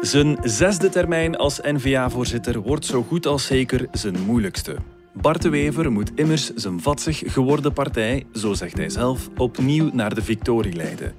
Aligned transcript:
Zijn 0.00 0.38
zesde 0.42 0.88
termijn 0.88 1.36
als 1.36 1.60
N-VA-voorzitter 1.62 2.60
wordt 2.60 2.86
zo 2.86 3.02
goed 3.02 3.26
als 3.26 3.46
zeker 3.46 3.88
zijn 3.92 4.20
moeilijkste. 4.20 4.76
Bart 5.12 5.42
de 5.42 5.48
Wever 5.48 5.92
moet 5.92 6.10
immers 6.14 6.54
zijn 6.54 6.80
vatsig 6.80 7.22
geworden 7.26 7.72
partij, 7.72 8.26
zo 8.34 8.54
zegt 8.54 8.76
hij 8.76 8.88
zelf, 8.88 9.28
opnieuw 9.36 9.90
naar 9.92 10.14
de 10.14 10.22
victorie 10.22 10.72
leiden. 10.72 11.14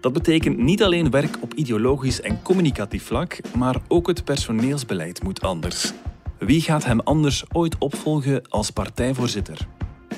Dat 0.00 0.12
betekent 0.12 0.58
niet 0.58 0.82
alleen 0.82 1.10
werk 1.10 1.36
op 1.40 1.54
ideologisch 1.54 2.20
en 2.20 2.42
communicatief 2.42 3.04
vlak, 3.04 3.38
maar 3.56 3.76
ook 3.88 4.06
het 4.06 4.24
personeelsbeleid 4.24 5.22
moet 5.22 5.42
anders. 5.42 5.92
Wie 6.38 6.60
gaat 6.60 6.84
hem 6.84 7.00
anders 7.00 7.44
ooit 7.52 7.78
opvolgen 7.78 8.42
als 8.48 8.70
partijvoorzitter? 8.70 9.58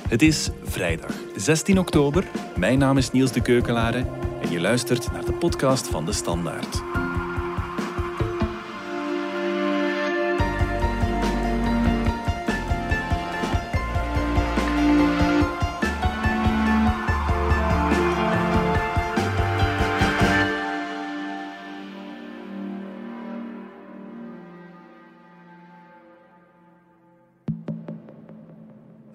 Het 0.08 0.22
is 0.22 0.50
vrijdag, 0.64 1.14
16 1.36 1.78
oktober. 1.78 2.24
Mijn 2.56 2.78
naam 2.78 2.96
is 2.96 3.10
Niels 3.10 3.32
de 3.32 3.42
Keukelare 3.42 4.06
en 4.42 4.50
je 4.50 4.60
luistert 4.60 5.12
naar 5.12 5.24
de 5.24 5.32
podcast 5.32 5.88
van 5.88 6.04
De 6.04 6.12
Standaard. 6.12 6.82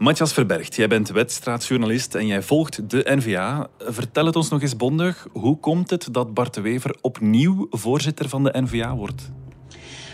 Matthias 0.09 0.33
Verbergt, 0.33 0.75
jij 0.75 0.87
bent 0.87 1.09
wedstraatjournalist 1.09 2.15
en 2.15 2.27
jij 2.27 2.41
volgt 2.41 2.89
de 2.89 3.03
NVA. 3.05 3.69
Vertel 3.79 4.25
het 4.25 4.35
ons 4.35 4.49
nog 4.49 4.61
eens 4.61 4.75
bondig. 4.75 5.27
Hoe 5.31 5.59
komt 5.59 5.89
het 5.89 6.07
dat 6.11 6.33
Bart 6.33 6.53
de 6.53 6.61
Wever 6.61 6.95
opnieuw 7.01 7.67
voorzitter 7.69 8.29
van 8.29 8.43
de 8.43 8.61
NVA 8.61 8.95
wordt? 8.95 9.31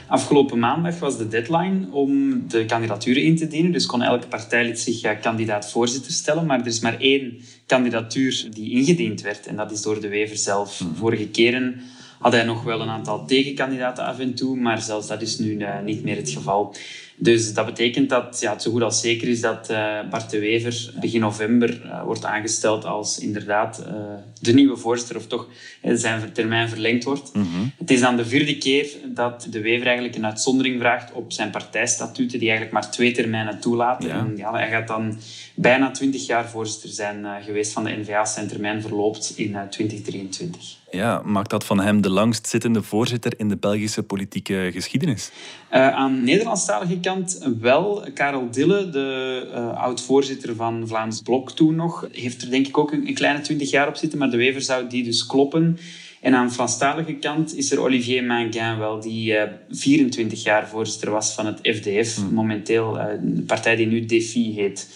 Afgelopen 0.07 0.59
maandag 0.59 0.99
was 0.99 1.17
de 1.17 1.27
deadline 1.27 1.88
om 1.91 2.43
de 2.47 2.66
kandidaturen 2.66 3.23
in 3.23 3.35
te 3.35 3.47
dienen. 3.47 3.71
Dus 3.71 3.85
kon 3.85 4.01
elke 4.01 4.27
partijlid 4.27 4.79
zich 4.79 5.19
kandidaat 5.19 5.71
voorzitter 5.71 6.11
stellen. 6.11 6.45
Maar 6.45 6.59
er 6.59 6.67
is 6.67 6.79
maar 6.79 6.99
één 6.99 7.38
kandidatuur 7.66 8.47
die 8.51 8.71
ingediend 8.71 9.21
werd. 9.21 9.47
En 9.47 9.55
dat 9.55 9.71
is 9.71 9.81
door 9.81 10.01
de 10.01 10.07
Wever 10.07 10.38
zelf. 10.38 10.79
Mhm. 10.79 10.95
Vorige 10.95 11.27
keren 11.27 11.81
had 12.19 12.33
hij 12.33 12.43
nog 12.43 12.63
wel 12.63 12.81
een 12.81 12.89
aantal 12.89 13.25
tegenkandidaten 13.25 14.05
af 14.05 14.19
en 14.19 14.35
toe. 14.35 14.57
Maar 14.57 14.81
zelfs 14.81 15.07
dat 15.07 15.21
is 15.21 15.38
nu 15.38 15.57
eh, 15.57 15.81
niet 15.83 16.03
meer 16.03 16.16
het 16.16 16.29
geval. 16.29 16.75
Dus 17.17 17.53
dat 17.53 17.66
betekent 17.66 18.09
dat 18.09 18.38
ja, 18.39 18.52
het 18.52 18.61
zo 18.61 18.71
goed 18.71 18.81
als 18.81 19.02
zeker 19.02 19.27
is 19.27 19.41
dat 19.41 19.69
uh, 19.71 19.99
Bart 20.09 20.30
de 20.30 20.39
Wever 20.39 20.94
begin 20.99 21.19
november 21.19 21.81
uh, 21.85 22.03
wordt 22.03 22.25
aangesteld 22.25 22.85
als 22.85 23.19
inderdaad 23.19 23.83
uh, 23.88 23.94
de 24.41 24.53
nieuwe 24.53 24.77
voorzitter, 24.77 25.16
of 25.16 25.27
toch 25.27 25.47
zijn 25.81 26.31
termijn 26.33 26.69
verlengd 26.69 27.03
wordt. 27.03 27.33
Mm 27.33 27.47
-hmm. 27.53 27.72
Het 27.77 27.91
is 27.91 27.99
dan 27.99 28.16
de 28.16 28.25
vierde 28.25 28.57
keer 28.57 28.88
dat 29.05 29.47
de 29.49 29.61
Wever 29.61 29.85
eigenlijk 29.85 30.16
een 30.16 30.25
uitzondering 30.25 30.80
vraagt 30.80 31.11
op 31.11 31.31
zijn 31.31 31.49
partijstatuten, 31.49 32.39
die 32.39 32.49
eigenlijk 32.49 32.72
maar 32.72 32.91
twee 32.91 33.11
termijnen 33.11 33.59
toelaten. 33.59 34.07
Ja. 34.07 34.17
En 34.17 34.33
ja, 34.38 34.52
hij 34.52 34.69
gaat 34.69 34.88
dan 34.88 35.17
bijna 35.55 35.91
twintig 35.91 36.25
jaar 36.25 36.50
voorzitter 36.50 36.89
zijn 36.89 37.25
geweest 37.44 37.72
van 37.72 37.83
de 37.83 37.97
NVA. 37.97 38.25
Zijn 38.25 38.47
termijn 38.47 38.81
verloopt 38.81 39.33
in 39.35 39.57
2023. 39.69 40.77
Ja, 40.91 41.22
maakt 41.25 41.50
dat 41.50 41.66
van 41.66 41.79
hem 41.79 42.02
de 42.02 42.09
langst 42.09 42.47
zittende 42.47 42.83
voorzitter 42.83 43.33
in 43.38 43.50
de 43.50 43.57
Belgische 43.57 44.03
politieke 44.03 44.69
geschiedenis? 44.73 45.31
Aan 45.69 46.23
Nederlandstalige 46.23 47.00
kant 47.05 47.47
wel. 47.59 48.03
Karel 48.13 48.51
Dille, 48.51 48.89
de 48.89 49.47
uh, 49.51 49.81
oud-voorzitter 49.81 50.55
van 50.55 50.87
Vlaams 50.87 51.21
Blok 51.21 51.51
toen 51.51 51.75
nog, 51.75 52.07
heeft 52.11 52.41
er 52.41 52.49
denk 52.49 52.67
ik 52.67 52.77
ook 52.77 52.91
een, 52.91 53.07
een 53.07 53.13
kleine 53.13 53.41
twintig 53.41 53.69
jaar 53.69 53.87
op 53.87 53.95
zitten, 53.95 54.19
maar 54.19 54.29
de 54.29 54.37
Wever 54.37 54.61
zou 54.61 54.87
die 54.87 55.03
dus 55.03 55.25
kloppen. 55.25 55.77
En 56.21 56.35
aan 56.35 56.47
de 56.47 56.53
Franstalige 56.53 57.13
kant 57.13 57.55
is 57.55 57.71
er 57.71 57.79
Olivier 57.79 58.23
Manguin 58.23 58.77
wel, 58.77 58.99
die 58.99 59.33
uh, 59.33 59.43
24 59.69 60.43
jaar 60.43 60.67
voorzitter 60.67 61.11
was 61.11 61.33
van 61.33 61.45
het 61.45 61.59
FDF. 61.61 62.15
Hmm. 62.15 62.33
Momenteel 62.33 62.93
de 63.21 63.43
partij 63.47 63.75
die 63.75 63.88
nu 63.88 64.05
Defi 64.05 64.53
heet. 64.53 64.88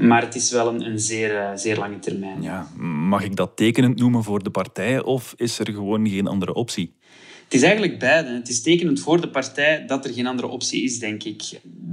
Maar 0.00 0.22
het 0.22 0.34
is 0.34 0.50
wel 0.50 0.68
een, 0.68 0.86
een 0.86 0.98
zeer, 0.98 1.36
eh, 1.36 1.50
zeer 1.54 1.78
lange 1.78 1.98
termijn. 1.98 2.42
Ja, 2.42 2.68
mag 3.08 3.24
ik 3.24 3.36
dat 3.36 3.56
tekenend 3.56 3.98
noemen 3.98 4.22
voor 4.22 4.42
de 4.42 4.50
partij 4.50 5.02
of 5.02 5.34
is 5.36 5.58
er 5.58 5.72
gewoon 5.72 6.08
geen 6.08 6.26
andere 6.26 6.54
optie? 6.54 6.94
Het 7.44 7.54
is 7.54 7.62
eigenlijk 7.62 7.98
beide. 7.98 8.30
Het 8.30 8.48
is 8.48 8.62
tekenend 8.62 9.00
voor 9.00 9.20
de 9.20 9.28
partij 9.28 9.86
dat 9.86 10.04
er 10.04 10.12
geen 10.12 10.26
andere 10.26 10.48
optie 10.48 10.82
is, 10.82 10.98
denk 10.98 11.22
ik. 11.22 11.42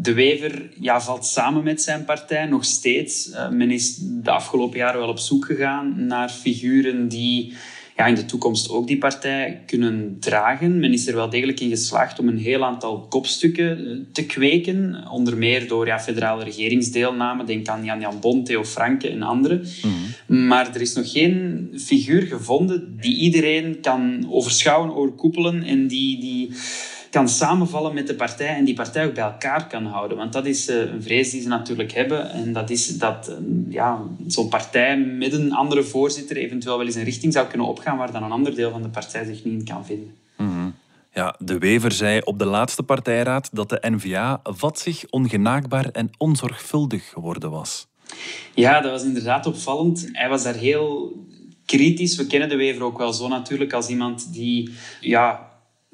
De 0.02 0.14
Wever 0.14 0.70
ja, 0.80 1.02
valt 1.02 1.26
samen 1.26 1.64
met 1.64 1.82
zijn 1.82 2.06
partij 2.06 2.46
nog 2.46 2.66
steeds. 2.66 3.30
Uh, 3.30 3.50
men 3.50 3.72
is 3.72 3.98
de 4.00 4.32
afgelopen 4.32 4.78
jaren 4.78 5.00
wel 5.00 5.10
op 5.10 5.20
zoek 5.20 5.46
gegaan 5.46 6.06
naar 6.06 6.30
figuren 6.30 7.08
die 7.08 7.54
ja, 8.02 8.08
in 8.08 8.16
de 8.16 8.26
toekomst 8.26 8.70
ook 8.70 8.88
die 8.88 8.98
partij 8.98 9.64
kunnen 9.66 10.18
dragen. 10.20 10.80
Men 10.80 10.94
is 10.94 11.08
er 11.08 11.16
wel 11.16 11.30
degelijk 11.30 11.60
in 11.60 11.70
geslaagd 11.70 12.20
om 12.20 12.28
een 12.28 12.38
heel 12.38 12.66
aantal 12.66 13.00
kopstukken 13.10 13.78
eh, 13.78 13.98
te 14.12 14.26
kweken. 14.26 15.08
Onder 15.12 15.38
meer 15.38 15.68
door 15.68 15.86
ja, 15.86 16.00
federale 16.00 16.44
regeringsdeelname. 16.44 17.44
Denk 17.44 17.68
aan 17.68 17.84
Jan 17.84 18.00
Jan 18.00 18.20
Bon, 18.20 18.44
Theo 18.44 18.64
Franke 18.64 19.10
en 19.10 19.22
anderen. 19.22 19.66
Mhm. 19.82 20.48
Maar 20.48 20.76
er 20.76 20.82
is 20.82 20.94
nog 20.94 21.12
geen 21.12 21.70
figuur 21.78 22.22
gevonden 22.22 22.98
die 23.00 23.16
iedereen 23.16 23.80
kan 23.82 24.28
overschouwen, 24.30 24.96
overkoepelen 24.96 25.64
en 25.64 25.88
die... 25.88 26.20
die 26.20 26.52
kan 27.12 27.30
samenvallen 27.30 27.94
met 27.94 28.08
de 28.08 28.16
partij 28.16 28.56
en 28.56 28.66
die 28.66 28.74
partij 28.74 29.06
ook 29.06 29.14
bij 29.14 29.24
elkaar 29.24 29.68
kan 29.68 29.86
houden. 29.86 30.18
Want 30.18 30.34
dat 30.34 30.46
is 30.46 30.68
eh, 30.68 30.80
een 30.80 31.04
vrees 31.04 31.32
die 31.32 31.42
ze 31.42 31.48
natuurlijk 31.48 31.92
hebben. 31.92 32.32
En 32.32 32.54
dat 32.54 32.70
is 32.70 32.98
dat 32.98 33.28
eh, 33.28 33.36
ja, 33.70 34.02
zo'n 34.28 34.50
partij 34.50 34.98
met 34.98 35.34
een 35.34 35.54
andere 35.54 35.84
voorzitter 35.84 36.38
eventueel 36.38 36.78
wel 36.78 36.86
eens 36.86 36.96
een 36.96 37.04
richting 37.04 37.34
zou 37.34 37.48
kunnen 37.48 37.68
opgaan 37.68 37.98
waar 37.98 38.12
dan 38.12 38.24
een 38.24 38.32
ander 38.32 38.56
deel 38.56 38.72
van 38.72 38.82
de 38.82 38.90
partij 38.90 39.26
zich 39.26 39.44
niet 39.44 39.60
in 39.60 39.66
kan 39.66 39.86
vinden. 39.86 40.16
Mhm. 40.38 40.70
Ja, 41.14 41.36
de 41.40 41.58
Wever 41.58 41.92
zei 41.92 42.22
op 42.24 42.40
de 42.40 42.46
laatste 42.46 42.84
partijraad 42.84 43.50
dat 43.52 43.70
de 43.70 43.82
NVA 43.82 44.40
vatzig, 44.44 45.06
ongenaakbaar 45.10 45.86
en 45.86 46.10
onzorgvuldig 46.18 47.10
geworden 47.10 47.52
was. 47.52 47.88
Ja, 48.54 48.82
dat 48.82 48.92
was 48.92 49.04
inderdaad 49.04 49.46
opvallend. 49.46 50.10
Hij 50.12 50.30
was 50.30 50.44
daar 50.44 50.56
heel 50.56 51.14
kritisch. 51.66 52.16
We 52.16 52.28
kennen 52.28 52.50
de 52.50 52.56
Wever 52.56 52.84
ook 52.84 52.98
wel 52.98 53.14
zo 53.14 53.28
natuurlijk 53.28 53.74
als 53.74 53.88
iemand 53.88 54.34
die 54.34 54.72
ja, 55.02 55.51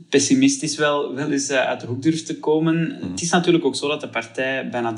pessimistisch 0.09 0.75
wel, 0.75 1.13
wel 1.13 1.31
eens 1.31 1.49
eh, 1.49 1.59
uit 1.59 1.79
de 1.79 1.87
hoek 1.87 2.01
durft 2.01 2.25
te 2.25 2.39
komen. 2.39 2.81
Mhm. 2.81 3.11
Het 3.11 3.21
is 3.21 3.29
natuurlijk 3.29 3.65
ook 3.65 3.75
zo 3.75 3.87
dat 3.87 4.01
de 4.01 4.09
partij 4.09 4.69
bijna 4.69 4.93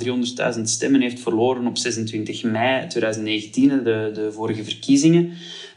300.000 0.55 0.61
stemmen 0.63 1.01
heeft 1.01 1.19
verloren 1.19 1.67
op 1.67 1.77
26 1.77 2.43
mei 2.43 2.87
2019, 2.87 3.69
de, 3.69 4.11
de 4.13 4.31
vorige 4.31 4.63
verkiezingen. 4.63 5.31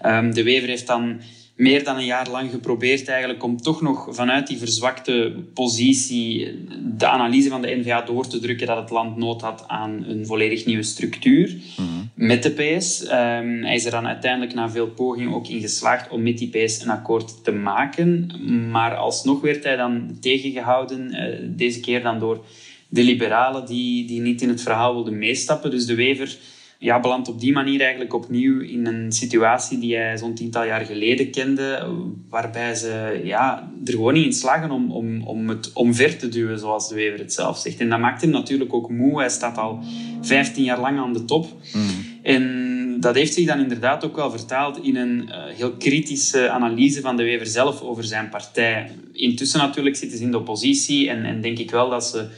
Um, 0.06 0.34
de 0.34 0.42
Wever 0.42 0.68
heeft 0.68 0.86
dan 0.86 1.20
meer 1.56 1.84
dan 1.84 1.96
een 1.96 2.04
jaar 2.04 2.30
lang 2.30 2.50
geprobeerd 2.50 3.08
eigenlijk 3.08 3.42
om 3.42 3.60
toch 3.60 3.80
nog 3.80 4.08
vanuit 4.10 4.46
die 4.46 4.58
verzwakte 4.58 5.34
positie 5.54 6.58
de 6.96 7.06
analyse 7.06 7.48
van 7.48 7.62
de 7.62 7.76
NVA 7.76 8.02
door 8.02 8.26
te 8.26 8.38
drukken 8.38 8.66
dat 8.66 8.76
het 8.76 8.90
land 8.90 9.16
nood 9.16 9.40
had 9.40 9.64
aan 9.66 10.04
een 10.08 10.26
volledig 10.26 10.64
nieuwe 10.64 10.82
structuur 10.82 11.56
mhm. 11.76 12.01
Met 12.14 12.42
de 12.42 12.50
PS. 12.50 13.04
Ehm, 13.04 13.62
hij 13.62 13.74
is 13.74 13.84
er 13.84 13.90
dan 13.90 14.06
uiteindelijk 14.06 14.54
na 14.54 14.70
veel 14.70 14.88
pogingen 14.88 15.34
ook 15.34 15.48
in 15.48 15.60
geslaagd 15.60 16.10
om 16.10 16.22
met 16.22 16.38
die 16.38 16.48
PS 16.48 16.82
een 16.82 16.90
akkoord 16.90 17.44
te 17.44 17.52
maken. 17.52 18.30
Maar 18.70 18.94
alsnog 18.94 19.40
werd 19.40 19.64
hij 19.64 19.76
dan 19.76 20.16
tegengehouden, 20.20 21.14
uh, 21.14 21.38
deze 21.56 21.80
keer 21.80 22.02
dan 22.02 22.18
door 22.18 22.44
de 22.88 23.02
liberalen 23.02 23.66
die, 23.66 24.06
die 24.06 24.20
niet 24.20 24.42
in 24.42 24.48
het 24.48 24.62
verhaal 24.62 24.94
wilden 24.94 25.18
meestappen. 25.18 25.70
Dus 25.70 25.86
de 25.86 25.94
Wever 25.94 26.36
ja, 26.82 27.00
belandt 27.00 27.28
op 27.28 27.40
die 27.40 27.52
manier 27.52 27.80
eigenlijk 27.80 28.14
opnieuw 28.14 28.60
in 28.60 28.86
een 28.86 29.12
situatie 29.12 29.78
die 29.78 29.96
hij 29.96 30.18
zo'n 30.18 30.34
tiental 30.34 30.64
jaar 30.64 30.84
geleden 30.84 31.30
kende, 31.30 31.86
waarbij 32.28 32.74
ze 32.74 33.20
ja, 33.24 33.72
er 33.84 33.92
gewoon 33.92 34.14
niet 34.14 34.24
in 34.24 34.32
slagen 34.32 34.70
om, 34.70 34.92
om, 34.92 35.22
om 35.26 35.48
het 35.48 35.72
omver 35.72 36.16
te 36.16 36.28
duwen, 36.28 36.58
zoals 36.58 36.88
de 36.88 36.94
Wever 36.94 37.18
het 37.18 37.32
zelf 37.32 37.58
zegt. 37.58 37.80
En 37.80 37.88
dat 37.88 37.98
maakt 37.98 38.20
hem 38.20 38.30
natuurlijk 38.30 38.74
ook 38.74 38.90
moe. 38.90 39.18
Hij 39.18 39.28
staat 39.28 39.58
al 39.58 39.78
15 40.20 40.64
jaar 40.64 40.80
lang 40.80 40.98
aan 40.98 41.12
de 41.12 41.24
top. 41.24 41.46
Mm. 41.72 41.88
En 42.22 42.96
dat 43.00 43.14
heeft 43.14 43.34
zich 43.34 43.46
dan 43.46 43.60
inderdaad 43.60 44.04
ook 44.04 44.16
wel 44.16 44.30
vertaald 44.30 44.78
in 44.82 44.96
een 44.96 45.28
uh, 45.28 45.34
heel 45.56 45.72
kritische 45.72 46.50
analyse 46.50 47.00
van 47.00 47.16
de 47.16 47.22
Wever 47.22 47.46
zelf 47.46 47.80
over 47.80 48.04
zijn 48.04 48.28
partij. 48.28 48.90
Intussen 49.12 49.60
natuurlijk 49.60 49.96
zitten 49.96 50.18
ze 50.18 50.24
in 50.24 50.30
de 50.30 50.38
oppositie 50.38 51.08
en, 51.08 51.24
en 51.24 51.40
denk 51.40 51.58
ik 51.58 51.70
wel 51.70 51.90
dat 51.90 52.04
ze 52.04 52.28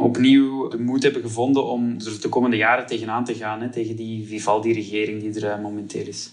opnieuw 0.00 0.68
de 0.68 0.78
moed 0.78 1.02
hebben 1.02 1.22
gevonden 1.22 1.66
om 1.66 1.96
er 1.98 2.20
de 2.20 2.28
komende 2.28 2.56
jaren 2.56 2.86
tegenaan 2.86 3.24
te 3.24 3.34
gaan, 3.34 3.60
hè, 3.60 3.70
tegen 3.70 3.96
die 3.96 4.26
Vivaldi-regering 4.26 5.22
die 5.22 5.44
er 5.44 5.58
uh, 5.58 5.62
momenteel 5.62 6.06
is. 6.06 6.32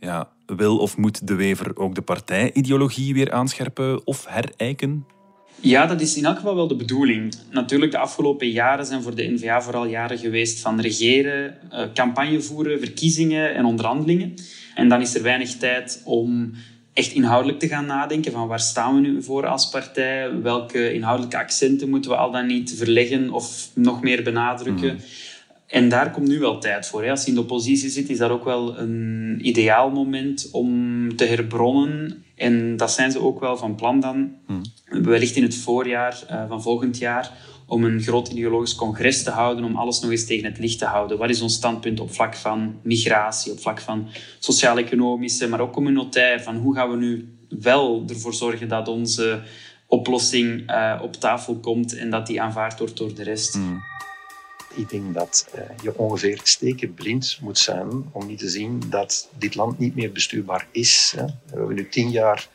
Ja, 0.00 0.28
wil 0.46 0.78
of 0.78 0.96
moet 0.96 1.26
de 1.26 1.34
Wever 1.34 1.76
ook 1.76 1.94
de 1.94 2.02
partijideologie 2.02 3.14
weer 3.14 3.32
aanscherpen 3.32 4.06
of 4.06 4.26
herijken? 4.28 5.06
Ja, 5.60 5.86
dat 5.86 6.00
is 6.00 6.16
in 6.16 6.24
elk 6.24 6.36
geval 6.36 6.54
wel 6.54 6.68
de 6.68 6.76
bedoeling. 6.76 7.34
Natuurlijk, 7.50 7.92
de 7.92 7.98
afgelopen 7.98 8.50
jaren 8.50 8.86
zijn 8.86 9.02
voor 9.02 9.14
de 9.14 9.30
NVA 9.30 9.62
vooral 9.62 9.86
jaren 9.86 10.18
geweest 10.18 10.60
van 10.60 10.80
regeren, 10.80 11.58
uh, 11.72 11.82
campagne 11.94 12.40
voeren, 12.40 12.78
verkiezingen 12.78 13.54
en 13.54 13.64
onderhandelingen. 13.64 14.34
En 14.74 14.88
dan 14.88 15.00
is 15.00 15.14
er 15.14 15.22
weinig 15.22 15.56
tijd 15.56 16.02
om 16.04 16.52
echt 16.98 17.12
inhoudelijk 17.12 17.58
te 17.58 17.68
gaan 17.68 17.86
nadenken 17.86 18.32
van 18.32 18.46
waar 18.46 18.60
staan 18.60 18.94
we 18.94 19.00
nu 19.00 19.22
voor 19.22 19.46
als 19.46 19.68
partij? 19.68 20.40
Welke 20.42 20.92
inhoudelijke 20.92 21.38
accenten 21.38 21.88
moeten 21.88 22.10
we 22.10 22.16
al 22.16 22.30
dan 22.30 22.46
niet 22.46 22.74
verleggen 22.76 23.30
of 23.30 23.70
nog 23.74 24.02
meer 24.02 24.22
benadrukken? 24.22 25.00
En 25.66 25.88
daar 25.88 26.10
komt 26.10 26.28
nu 26.28 26.38
wel 26.38 26.58
tijd 26.58 26.86
voor. 26.86 27.10
Als 27.10 27.22
je 27.22 27.28
in 27.28 27.34
de 27.34 27.40
oppositie 27.40 27.90
zit, 27.90 28.08
is 28.08 28.18
dat 28.18 28.30
ook 28.30 28.44
wel 28.44 28.78
een 28.78 29.38
ideaal 29.42 29.90
moment 29.90 30.48
om 30.52 31.16
te 31.16 31.24
herbronnen. 31.24 32.24
En 32.36 32.76
dat 32.76 32.90
zijn 32.90 33.12
ze 33.12 33.20
ook 33.20 33.40
wel 33.40 33.56
van 33.56 33.74
plan 33.74 34.00
dan. 34.00 34.32
Hmm. 34.46 34.62
Wellicht 34.84 35.36
in 35.36 35.42
het 35.42 35.56
voorjaar 35.56 36.22
uh, 36.30 36.48
van 36.48 36.62
volgend 36.62 36.98
jaar 36.98 37.32
om 37.68 37.84
een 37.84 38.02
groot 38.02 38.28
ideologisch 38.28 38.74
congres 38.74 39.22
te 39.22 39.30
houden, 39.30 39.64
om 39.64 39.76
alles 39.76 40.00
nog 40.00 40.10
eens 40.10 40.26
tegen 40.26 40.44
het 40.44 40.58
licht 40.58 40.78
te 40.78 40.84
houden. 40.84 41.18
Wat 41.18 41.30
is 41.30 41.40
ons 41.40 41.54
standpunt 41.54 42.00
op 42.00 42.14
vlak 42.14 42.34
van 42.34 42.80
migratie, 42.82 43.52
op 43.52 43.60
vlak 43.60 43.80
van 43.80 44.08
sociaal-economische, 44.38 45.48
maar 45.48 45.60
ook 45.60 45.72
communautair, 45.72 46.42
van 46.42 46.56
hoe 46.56 46.74
gaan 46.74 46.90
we 46.90 46.96
nu 46.96 47.38
wel 47.60 48.04
ervoor 48.08 48.34
zorgen 48.34 48.68
dat 48.68 48.88
onze 48.88 49.42
oplossing 49.86 50.70
uh, 50.70 51.00
op 51.02 51.14
tafel 51.14 51.56
komt 51.56 51.96
en 51.96 52.10
dat 52.10 52.26
die 52.26 52.42
aanvaard 52.42 52.78
wordt 52.78 52.96
door 52.96 53.14
de 53.14 53.22
rest. 53.22 53.54
Mm. 53.54 53.82
Ik 54.74 54.88
denk 54.88 55.14
dat 55.14 55.48
uh, 55.54 55.60
je 55.82 55.98
ongeveer 55.98 56.40
stekenblind 56.42 57.38
moet 57.40 57.58
zijn 57.58 57.88
om 58.12 58.26
niet 58.26 58.38
te 58.38 58.48
zien 58.48 58.82
dat 58.90 59.28
dit 59.38 59.54
land 59.54 59.78
niet 59.78 59.94
meer 59.94 60.12
bestuurbaar 60.12 60.66
is. 60.70 61.12
Hè. 61.16 61.24
We 61.24 61.56
hebben 61.56 61.74
nu 61.74 61.88
tien 61.88 62.10
jaar 62.10 62.48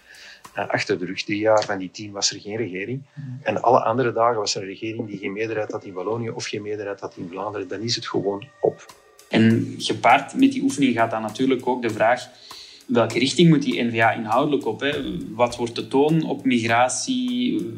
uh, 0.58 0.68
achter 0.68 1.00
de 1.00 1.06
rug. 1.06 1.24
Drie 1.24 1.40
jaar 1.40 1.64
van 1.64 1.78
die 1.78 1.92
tien 1.92 2.12
was 2.12 2.32
er 2.32 2.40
geen 2.40 2.56
regering. 2.56 3.02
En 3.42 3.62
alle 3.62 3.84
andere 3.84 4.14
dagen 4.14 4.40
was 4.40 4.56
er 4.56 4.62
een 4.62 4.68
regering 4.68 5.08
die 5.08 5.18
geen 5.18 5.34
meerderheid 5.34 5.72
had 5.72 5.86
in 5.86 5.94
Wallonië 5.94 6.30
of 6.30 6.46
geen 6.46 6.62
meerderheid 6.62 7.00
had 7.00 7.18
in 7.18 7.28
Vlaanderen. 7.32 7.68
Dan 7.68 7.80
is 7.80 7.96
het 7.96 8.08
gewoon 8.08 8.44
op. 8.62 8.86
En 9.30 9.76
gepaard 9.78 10.34
met 10.34 10.52
die 10.52 10.64
oefening 10.64 10.94
gaat 10.94 11.12
dan 11.12 11.22
natuurlijk 11.22 11.68
ook 11.68 11.82
de 11.82 11.90
vraag 11.90 12.30
welke 12.88 13.20
richting 13.20 13.50
moet 13.50 13.62
die 13.62 13.84
NVA 13.84 14.12
inhoudelijk 14.12 14.66
op? 14.66 14.80
Hè? 14.80 14.92
Wat 15.36 15.56
wordt 15.56 15.76
de 15.76 15.88
toon 15.88 16.24
op 16.24 16.46
migratie? 16.46 17.72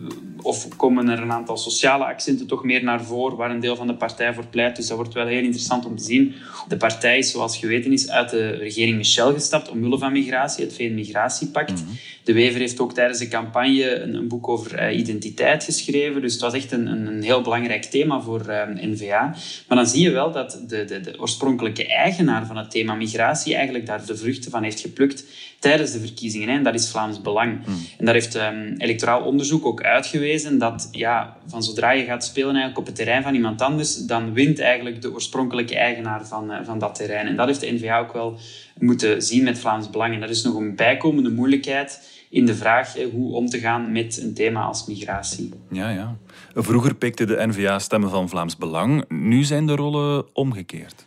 Of 0.46 0.68
komen 0.76 1.10
er 1.10 1.22
een 1.22 1.32
aantal 1.32 1.58
sociale 1.58 2.06
accenten 2.06 2.48
toch 2.48 2.64
meer 2.64 2.84
naar 2.84 3.04
voren, 3.04 3.38
waar 3.38 3.52
een 3.52 3.60
deel 3.60 3.76
van 3.76 3.88
de 3.88 3.96
partij 3.96 4.34
voor 4.34 4.48
pleit? 4.48 4.76
Dus 4.76 4.88
dat 4.88 4.98
wordt 4.98 5.14
wel 5.14 5.26
heel 5.26 5.44
interessant 5.44 5.86
om 5.86 5.96
te 5.96 6.04
zien. 6.04 6.34
De 6.68 6.78
partij 6.78 7.18
is, 7.18 7.32
zoals 7.32 7.58
geweten 7.58 7.92
is, 7.92 8.10
uit 8.10 8.30
de 8.30 8.50
regering 8.50 8.98
Michel 8.98 9.34
gestapt 9.34 9.70
omwille 9.70 9.98
van 9.98 10.12
migratie, 10.12 10.64
het 10.64 10.76
VN-migratiepact. 10.76 11.72
Mhm. 11.72 11.92
De 12.24 12.34
Wever 12.34 12.60
heeft 12.60 12.80
ook 12.80 12.94
tijdens 12.94 13.20
de 13.20 13.28
campagne 13.28 14.00
een, 14.00 14.14
een 14.14 14.28
boek 14.28 14.48
over 14.48 14.92
uh, 14.92 14.98
identiteit 14.98 15.64
geschreven. 15.64 16.22
Dus 16.22 16.34
het 16.34 16.42
was 16.42 16.54
echt 16.54 16.72
een, 16.72 16.88
een, 16.88 17.08
een 17.08 17.24
heel 17.24 17.42
belangrijk 17.42 17.84
thema 17.84 18.22
voor 18.22 18.44
uh, 18.48 18.62
eh, 18.62 18.70
N-VA. 18.70 19.36
Maar 19.68 19.78
dan 19.78 19.88
zie 19.88 20.04
je 20.04 20.12
wel 20.12 20.32
dat 20.32 20.64
de, 20.68 20.86
de, 20.86 21.02
de 21.02 21.20
oorspronkelijke 21.20 21.88
eigenaar 21.88 22.46
van 22.46 22.58
het 22.58 22.72
thema 22.72 22.96
migratie 22.96 23.56
eigenlijk 23.56 23.86
daar 23.86 24.06
de 24.06 24.18
vruchten 24.18 24.52
van 24.52 24.64
heeft 24.64 24.80
geplukt 24.80 25.24
tijdens 25.66 25.92
de 25.92 26.00
verkiezingen. 26.00 26.50
Hè. 26.50 26.56
En 26.56 26.64
dat 26.64 26.74
is 26.74 26.90
Vlaams 26.90 27.22
Belang. 27.22 27.66
Hmm. 27.66 27.76
En 27.98 28.06
daar 28.06 28.14
heeft 28.14 28.36
um, 28.36 28.74
electoraal 28.78 29.22
onderzoek 29.22 29.66
ook 29.66 29.82
uitgewezen 29.82 30.58
dat 30.58 30.88
ja, 30.92 31.38
van 31.48 31.64
zodra 31.64 31.92
je 31.92 32.04
gaat 32.04 32.26
spelen 32.26 32.50
eigenlijk 32.50 32.78
op 32.78 32.86
het 32.86 32.96
terrein 32.96 33.24
van 33.24 33.34
iemand 33.34 33.62
anders, 33.62 33.98
dan 33.98 34.34
wint 34.34 34.60
eigenlijk 34.60 35.02
de 35.02 35.14
oorspronkelijke 35.14 35.76
eigenaar 35.76 36.28
van, 36.28 36.52
uh, 36.52 36.58
van 36.64 36.80
dat 36.80 36.96
terrein. 36.96 37.28
En 37.28 37.36
dat 37.36 37.48
heeft 37.48 37.60
de 37.60 37.72
NVA 37.72 38.00
ook 38.00 38.14
wel 38.14 38.38
moeten 38.80 39.22
zien 39.22 39.44
met 39.44 39.60
Vlaams 39.60 39.90
Belang. 39.90 40.14
En 40.14 40.20
dat 40.20 40.30
is 40.30 40.44
nog 40.44 40.56
een 40.56 40.76
bijkomende 40.76 41.30
moeilijkheid 41.30 42.14
in 42.30 42.46
de 42.46 42.56
vraag 42.56 42.94
hè, 42.94 43.10
hoe 43.14 43.36
om 43.36 43.46
te 43.46 43.60
gaan 43.60 43.92
met 43.92 44.22
een 44.22 44.34
thema 44.34 44.64
als 44.64 44.86
migratie. 44.88 45.54
Ja, 45.72 45.90
ja. 45.90 46.16
Vroeger 46.54 46.96
pikte 46.96 47.26
de 47.26 47.48
NVA 47.48 47.80
stemmen 47.80 48.10
van 48.10 48.30
Vlaams 48.30 48.58
Belang. 48.58 49.06
Nu 49.10 49.44
zijn 49.44 49.66
de 49.66 49.76
rollen 49.76 50.26
omgekeerd. 50.34 51.06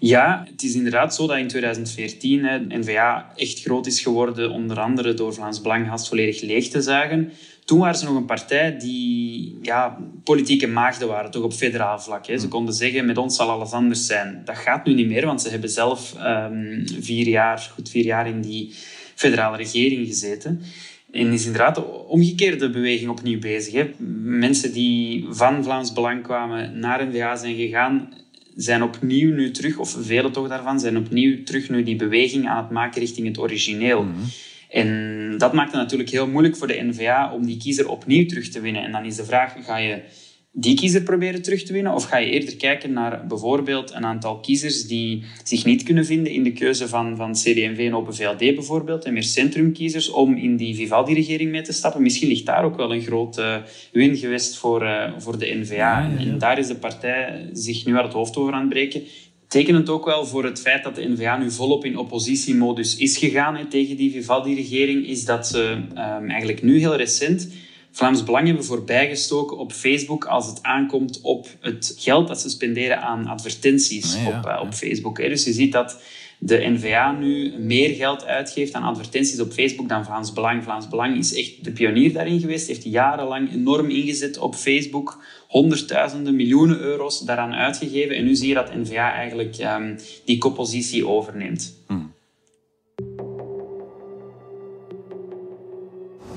Ja, 0.00 0.46
het 0.50 0.62
is 0.62 0.74
inderdaad 0.74 1.14
zo 1.14 1.26
dat 1.26 1.38
in 1.38 1.48
2014 1.48 2.44
hè, 2.44 2.58
N-VA 2.58 3.32
echt 3.36 3.60
groot 3.60 3.86
is 3.86 4.00
geworden, 4.00 4.50
onder 4.50 4.80
andere 4.80 5.14
door 5.14 5.34
Vlaams 5.34 5.60
Belang 5.60 5.86
haast 5.86 6.08
volledig 6.08 6.40
leeg 6.40 6.68
te 6.68 6.82
zagen. 6.82 7.32
Toen 7.64 7.78
waren 7.78 7.98
ze 7.98 8.04
nog 8.04 8.16
een 8.16 8.24
partij 8.24 8.78
die 8.78 9.58
ja, 9.62 9.98
politieke 10.24 10.66
maagden 10.66 11.08
waren, 11.08 11.30
toch 11.30 11.42
op 11.42 11.52
federaal 11.52 12.00
vlak. 12.00 12.26
Hè. 12.26 12.34
Ze 12.34 12.40
hmm. 12.40 12.48
konden 12.48 12.74
zeggen, 12.74 13.06
met 13.06 13.18
ons 13.18 13.36
zal 13.36 13.50
alles 13.50 13.72
anders 13.72 14.06
zijn. 14.06 14.42
Dat 14.44 14.56
gaat 14.56 14.86
nu 14.86 14.94
niet 14.94 15.06
meer, 15.06 15.26
want 15.26 15.42
ze 15.42 15.48
hebben 15.48 15.70
zelf 15.70 16.14
um, 16.24 16.84
vier 17.00 17.28
jaar, 17.28 17.70
goed 17.74 17.90
vier 17.90 18.04
jaar 18.04 18.28
in 18.28 18.40
die 18.40 18.74
federale 19.14 19.56
regering 19.56 20.06
gezeten. 20.06 20.62
En 21.10 21.32
is 21.32 21.46
inderdaad 21.46 21.74
de 21.74 21.84
omgekeerde 22.06 22.70
beweging 22.70 23.10
opnieuw 23.10 23.38
bezig. 23.38 23.72
Hè. 23.72 23.90
Mensen 24.22 24.72
die 24.72 25.26
van 25.30 25.64
Vlaams 25.64 25.92
Belang 25.92 26.22
kwamen 26.22 26.78
naar 26.78 27.06
N-VA 27.06 27.36
zijn 27.36 27.56
gegaan, 27.56 28.12
zijn 28.58 28.82
opnieuw 28.82 29.34
nu 29.34 29.50
terug, 29.50 29.78
of 29.78 29.96
velen 30.00 30.32
toch 30.32 30.48
daarvan, 30.48 30.80
zijn 30.80 30.96
opnieuw 30.96 31.42
terug 31.42 31.68
nu 31.68 31.82
die 31.82 31.96
beweging 31.96 32.48
aan 32.48 32.62
het 32.62 32.70
maken 32.70 33.00
richting 33.00 33.26
het 33.26 33.38
origineel. 33.38 34.02
Mhm. 34.02 34.14
En 34.68 35.34
dat 35.38 35.52
maakt 35.52 35.72
het 35.72 35.80
natuurlijk 35.80 36.10
heel 36.10 36.28
moeilijk 36.28 36.56
voor 36.56 36.66
de 36.66 36.82
NVA 36.82 37.32
om 37.32 37.46
die 37.46 37.56
kiezer 37.56 37.88
opnieuw 37.88 38.26
terug 38.26 38.48
te 38.48 38.60
winnen. 38.60 38.82
En 38.82 38.92
dan 38.92 39.04
is 39.04 39.16
de 39.16 39.24
vraag, 39.24 39.54
ga 39.64 39.76
je 39.76 40.00
die 40.52 40.76
kiezer 40.76 41.02
proberen 41.02 41.42
terug 41.42 41.62
te 41.62 41.72
winnen? 41.72 41.94
Of 41.94 42.04
ga 42.04 42.16
je 42.16 42.30
eerder 42.30 42.56
kijken 42.56 42.92
naar 42.92 43.26
bijvoorbeeld 43.26 43.92
een 43.94 44.04
aantal 44.04 44.40
kiezers 44.40 44.86
die 44.86 45.24
zich 45.44 45.64
niet 45.64 45.82
kunnen 45.82 46.04
vinden 46.04 46.32
in 46.32 46.42
de 46.42 46.52
keuze 46.52 46.88
van, 46.88 47.16
van 47.16 47.32
CD&V 47.32 47.78
en 47.78 47.94
Open 47.94 48.14
VLD 48.14 48.38
bijvoorbeeld, 48.38 49.04
en 49.04 49.12
meer 49.12 49.22
centrumkiezers, 49.22 50.10
om 50.10 50.36
in 50.36 50.56
die 50.56 50.74
Vivaldi-regering 50.74 51.50
mee 51.50 51.62
te 51.62 51.72
stappen? 51.72 52.02
Misschien 52.02 52.28
ligt 52.28 52.46
daar 52.46 52.64
ook 52.64 52.76
wel 52.76 52.92
een 52.92 53.02
grote 53.02 53.62
win 53.92 54.16
geweest 54.16 54.56
voor, 54.56 54.82
uh, 54.82 55.12
voor 55.18 55.38
de 55.38 55.54
NVA. 55.54 56.10
En 56.18 56.38
daar 56.38 56.58
is 56.58 56.66
de 56.66 56.76
partij 56.76 57.48
zich 57.52 57.86
nu 57.86 57.96
aan 57.96 58.04
het 58.04 58.12
hoofd 58.12 58.36
over 58.36 58.52
aan 58.52 58.60
het 58.60 58.68
breken. 58.68 59.02
Tekenend 59.48 59.88
ook 59.88 60.04
wel 60.04 60.26
voor 60.26 60.44
het 60.44 60.60
feit 60.60 60.84
dat 60.84 60.94
de 60.94 61.08
NVA 61.08 61.36
nu 61.38 61.50
volop 61.50 61.84
in 61.84 61.98
oppositiemodus 61.98 62.96
is 62.96 63.16
gegaan 63.16 63.56
hè, 63.56 63.66
tegen 63.66 63.96
die 63.96 64.10
Vivaldi-regering, 64.10 65.06
is 65.06 65.24
dat 65.24 65.46
ze 65.46 65.78
um, 65.90 66.30
eigenlijk 66.30 66.62
nu 66.62 66.78
heel 66.78 66.96
recent 66.96 67.48
Vlaams 67.92 68.24
Belang 68.24 68.46
hebben 68.46 68.64
voorbijgestoken 68.64 69.58
op 69.58 69.72
Facebook 69.72 70.24
als 70.24 70.46
het 70.46 70.62
aankomt 70.62 71.20
op 71.22 71.48
het 71.60 71.94
geld 71.98 72.28
dat 72.28 72.40
ze 72.40 72.48
spenderen 72.48 73.02
aan 73.02 73.26
advertenties 73.26 74.16
ah, 74.16 74.26
op, 74.26 74.46
uh, 74.46 74.60
op 74.62 74.74
Facebook. 74.74 75.16
Dus 75.16 75.44
je 75.44 75.52
ziet 75.52 75.72
dat 75.72 76.00
de 76.38 76.68
NVA 76.68 77.12
nu 77.12 77.58
meer 77.58 77.94
geld 77.94 78.24
uitgeeft 78.24 78.72
aan 78.72 78.82
advertenties 78.82 79.40
op 79.40 79.52
Facebook 79.52 79.88
dan 79.88 80.04
Vlaams 80.04 80.32
Belang. 80.32 80.62
Vlaams 80.62 80.88
Belang 80.88 81.18
is 81.18 81.34
echt 81.34 81.64
de 81.64 81.72
pionier 81.72 82.12
daarin 82.12 82.40
geweest, 82.40 82.66
heeft 82.66 82.84
jarenlang 82.84 83.52
enorm 83.52 83.90
ingezet 83.90 84.38
op 84.38 84.54
Facebook, 84.54 85.22
honderdduizenden, 85.48 86.36
miljoenen 86.36 86.78
euro's 86.78 87.20
daaraan 87.20 87.52
uitgegeven. 87.52 88.16
En 88.16 88.24
nu 88.24 88.34
zie 88.34 88.48
je 88.48 88.54
dat 88.54 88.74
NVA 88.74 89.12
eigenlijk 89.12 89.58
um, 89.58 89.98
die 90.24 90.38
koppositie 90.38 91.06
overneemt. 91.06 91.82
Hmm. 91.86 92.12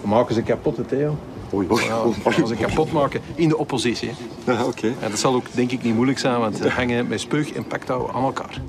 We 0.02 0.08
maken 0.08 0.36
ze 0.36 0.44
kapot, 0.44 0.88
Theo. 0.88 1.18
Oei, 1.54 1.68
oei, 1.72 1.84
Als 2.24 2.36
ze 2.36 2.56
kapot 2.56 2.92
maken 2.92 3.22
in 3.36 3.50
de 3.50 3.58
oppositie. 3.58 4.12
Ja, 4.46 4.66
oké. 4.66 4.88
En 4.88 5.10
dat 5.10 5.20
zal 5.20 5.34
ook 5.34 5.46
denk 5.54 5.72
ik 5.72 5.84
niet 5.84 5.94
moeilijk 5.94 6.20
zijn, 6.20 6.40
want 6.40 6.58
ze 6.58 6.70
hangen 6.70 7.08
met 7.08 7.20
speug 7.20 7.52
en 7.52 7.66
aan 8.14 8.24
elkaar. 8.24 8.62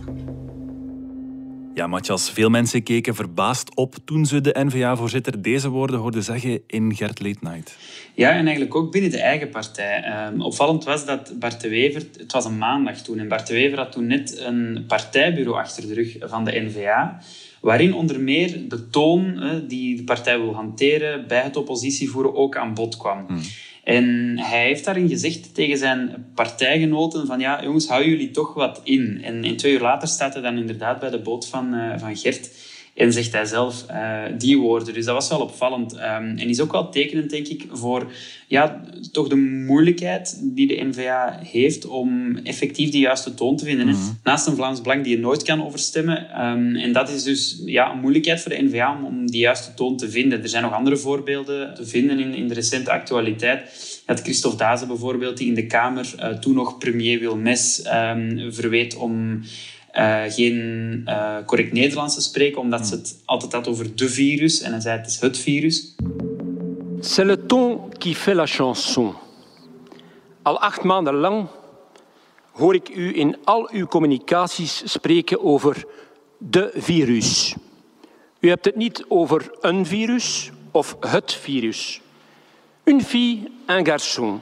Ja, 1.74 1.86
Matthias, 1.86 2.30
veel 2.30 2.48
mensen 2.48 2.82
keken 2.82 3.14
verbaasd 3.14 3.76
op 3.76 3.94
toen 4.04 4.26
ze 4.26 4.40
de 4.40 4.56
N-VA-voorzitter 4.58 5.42
deze 5.42 5.68
woorden 5.68 5.98
hoorden 6.00 6.22
zeggen 6.22 6.62
in 6.66 6.94
Gert 6.94 7.20
Late 7.20 7.38
Night. 7.40 7.76
Ja, 8.14 8.30
en 8.30 8.44
eigenlijk 8.44 8.74
ook 8.74 8.92
binnen 8.92 9.10
de 9.10 9.20
eigen 9.20 9.48
partij. 9.48 10.26
Um, 10.32 10.40
opvallend 10.40 10.84
was 10.84 11.06
dat 11.06 11.32
Bart 11.38 11.60
de 11.60 11.68
Wever, 11.68 12.02
het 12.18 12.32
was 12.32 12.44
een 12.44 12.58
maandag 12.58 12.96
toen, 12.96 13.18
en 13.18 13.28
Bart 13.28 13.46
de 13.46 13.54
Wever 13.54 13.78
had 13.78 13.92
toen 13.92 14.06
net 14.06 14.38
een 14.38 14.84
partijbureau 14.86 15.58
achter 15.58 15.86
de 15.88 15.94
rug 15.94 16.16
van 16.20 16.44
de 16.44 16.60
N-VA 16.60 17.18
waarin 17.62 17.94
onder 17.94 18.20
meer 18.20 18.68
de 18.68 18.88
toon 18.88 19.40
die 19.68 19.96
de 19.96 20.04
partij 20.04 20.38
wil 20.40 20.54
hanteren 20.54 21.26
bij 21.28 21.40
het 21.40 21.56
oppositievoeren 21.56 22.34
ook 22.34 22.56
aan 22.56 22.74
bod 22.74 22.96
kwam. 22.96 23.24
Hmm. 23.26 23.40
En 23.84 24.38
hij 24.38 24.64
heeft 24.64 24.84
daarin 24.84 25.08
gezegd 25.08 25.54
tegen 25.54 25.78
zijn 25.78 26.26
partijgenoten 26.34 27.26
van 27.26 27.40
ja, 27.40 27.62
jongens, 27.62 27.88
hou 27.88 28.08
jullie 28.08 28.30
toch 28.30 28.54
wat 28.54 28.80
in. 28.84 29.20
En, 29.22 29.44
en 29.44 29.56
twee 29.56 29.72
uur 29.72 29.80
later 29.80 30.08
staat 30.08 30.32
hij 30.32 30.42
dan 30.42 30.56
inderdaad 30.56 31.00
bij 31.00 31.10
de 31.10 31.18
boot 31.18 31.48
van, 31.48 31.74
uh, 31.74 31.98
van 31.98 32.16
Gert 32.16 32.50
en 32.94 33.12
zegt 33.12 33.32
hij 33.32 33.44
zelf 33.44 33.84
uh, 33.90 34.22
die 34.38 34.58
woorden. 34.58 34.94
Dus 34.94 35.04
dat 35.04 35.14
was 35.14 35.28
wel 35.28 35.40
opvallend. 35.40 35.94
Um, 35.94 36.00
en 36.00 36.48
is 36.48 36.60
ook 36.60 36.72
wel 36.72 36.90
tekenend, 36.90 37.30
denk 37.30 37.46
ik, 37.46 37.64
voor 37.70 38.12
ja, 38.46 38.80
toch 39.12 39.28
de 39.28 39.36
moeilijkheid 39.36 40.40
die 40.42 40.66
de 40.66 40.84
NVA 40.84 41.38
heeft 41.42 41.86
om 41.86 42.36
effectief 42.36 42.90
de 42.90 42.98
juiste 42.98 43.34
toon 43.34 43.56
te 43.56 43.64
vinden. 43.64 43.86
Mm 43.86 44.20
Naast 44.22 44.46
een 44.46 44.54
Vlaams 44.54 44.80
Belang 44.80 45.04
die 45.04 45.16
je 45.16 45.22
nooit 45.22 45.42
kan 45.42 45.64
overstemmen. 45.64 46.46
Um, 46.46 46.76
en 46.76 46.92
dat 46.92 47.08
is 47.08 47.22
dus 47.22 47.62
ja, 47.64 47.92
een 47.92 48.00
moeilijkheid 48.00 48.40
voor 48.40 48.50
de 48.50 48.62
NVA 48.62 48.96
om, 48.96 49.04
om 49.04 49.30
die 49.30 49.40
juiste 49.40 49.74
toon 49.74 49.96
te 49.96 50.10
vinden. 50.10 50.42
Er 50.42 50.48
zijn 50.48 50.62
nog 50.62 50.72
andere 50.72 50.96
voorbeelden 50.96 51.74
te 51.74 51.86
vinden 51.86 52.18
in, 52.18 52.34
in 52.34 52.48
de 52.48 52.54
recente 52.54 52.90
actualiteit. 52.90 54.02
Had 54.06 54.20
Christophe 54.20 54.56
Dazen 54.56 54.88
bijvoorbeeld, 54.88 55.36
die 55.36 55.48
in 55.48 55.54
de 55.54 55.66
Kamer 55.66 56.14
uh, 56.18 56.28
toen 56.28 56.54
nog 56.54 56.78
premier 56.78 57.18
Wilmes 57.18 57.84
um, 57.86 58.52
verweet 58.52 58.96
om 58.96 59.42
uh, 59.92 60.22
geen 60.26 61.02
uh, 61.06 61.36
correct 61.46 61.72
Nederlands 61.72 62.14
te 62.14 62.20
spreken, 62.20 62.60
omdat 62.60 62.86
ze 62.86 62.94
het 62.94 63.22
altijd 63.24 63.52
had 63.52 63.68
over 63.68 63.96
de 63.96 64.08
virus. 64.08 64.60
En 64.60 64.70
hij 64.70 64.80
zei 64.80 64.98
het 64.98 65.06
is 65.06 65.20
het 65.20 65.38
virus. 65.38 65.94
C'est 67.00 67.26
le 67.26 67.46
ton 67.46 67.90
qui 67.98 68.14
fait 68.14 68.36
la 68.36 68.46
chanson. 68.46 69.14
Al 70.42 70.60
acht 70.60 70.82
maanden 70.82 71.14
lang 71.14 71.46
hoor 72.52 72.74
ik 72.74 72.88
u 72.88 73.18
in 73.18 73.36
al 73.44 73.68
uw 73.72 73.86
communicaties 73.86 74.82
spreken 74.84 75.42
over 75.44 75.84
de 76.38 76.70
virus. 76.74 77.54
U 78.40 78.48
hebt 78.48 78.64
het 78.64 78.76
niet 78.76 79.04
over 79.08 79.50
een 79.60 79.86
virus 79.86 80.50
of 80.70 80.96
het 81.00 81.32
virus. 81.32 82.00
Une 82.84 83.02
fille, 83.02 83.50
un 83.66 83.86
garçon. 83.86 84.40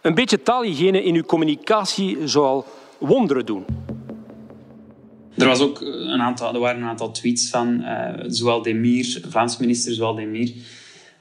Een 0.00 0.14
beetje 0.14 0.42
taalhygiëne 0.42 1.02
in 1.02 1.14
uw 1.14 1.22
communicatie 1.22 2.28
zou 2.28 2.46
al 2.46 2.66
wonderen 2.98 3.46
doen. 3.46 3.64
Er, 5.36 5.46
was 5.46 5.60
ook 5.60 5.80
een 5.80 6.20
aantal, 6.20 6.54
er 6.54 6.60
waren 6.60 6.82
een 6.82 6.88
aantal 6.88 7.10
tweets 7.10 7.50
van 7.50 7.80
uh, 7.80 8.08
zowel 8.26 8.62
Demir, 8.62 9.20
Vlaams 9.28 9.56
minister 9.56 9.94
zowel 9.94 10.14
Demir, 10.14 10.52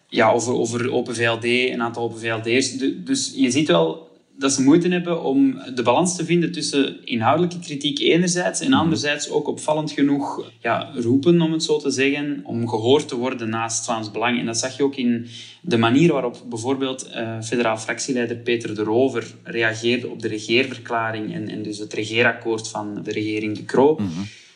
ja, 0.09 0.31
over, 0.31 0.53
over 0.53 0.91
Open 0.91 1.15
VLD, 1.15 1.43
een 1.43 1.81
aantal 1.81 2.03
Open 2.03 2.19
VLD'ers. 2.19 2.77
Dus 2.97 3.33
je 3.35 3.51
ziet 3.51 3.67
wel 3.67 4.14
dat 4.37 4.53
ze 4.53 4.61
moeite 4.61 4.87
hebben 4.87 5.23
om 5.23 5.59
de 5.75 5.83
balans 5.83 6.15
te 6.15 6.25
vinden 6.25 6.51
tussen 6.51 7.05
inhoudelijke 7.05 7.59
kritiek 7.59 7.99
enerzijds 7.99 8.59
en 8.59 8.73
anderzijds 8.73 9.29
ook 9.29 9.47
opvallend 9.47 9.91
genoeg 9.91 10.51
ja, 10.59 10.91
roepen, 10.95 11.41
om 11.41 11.51
het 11.51 11.63
zo 11.63 11.79
te 11.79 11.89
zeggen, 11.89 12.41
om 12.43 12.69
gehoord 12.69 13.07
te 13.07 13.15
worden 13.15 13.49
naast 13.49 13.85
Vlaams 13.85 14.11
Belang. 14.11 14.39
En 14.39 14.45
dat 14.45 14.57
zag 14.57 14.77
je 14.77 14.83
ook 14.83 14.95
in 14.95 15.27
de 15.61 15.77
manier 15.77 16.11
waarop 16.11 16.43
bijvoorbeeld 16.49 17.09
uh, 17.15 17.41
federaal 17.41 17.77
fractieleider 17.77 18.37
Peter 18.37 18.75
de 18.75 18.83
Rover 18.83 19.33
reageerde 19.43 20.09
op 20.09 20.21
de 20.21 20.27
regeerverklaring 20.27 21.33
en, 21.33 21.49
en 21.49 21.63
dus 21.63 21.77
het 21.77 21.93
regeerakkoord 21.93 22.67
van 22.67 23.03
de 23.03 23.11
regering 23.11 23.55
De 23.55 23.65
Croo. 23.65 23.93
Mhm. 23.93 24.09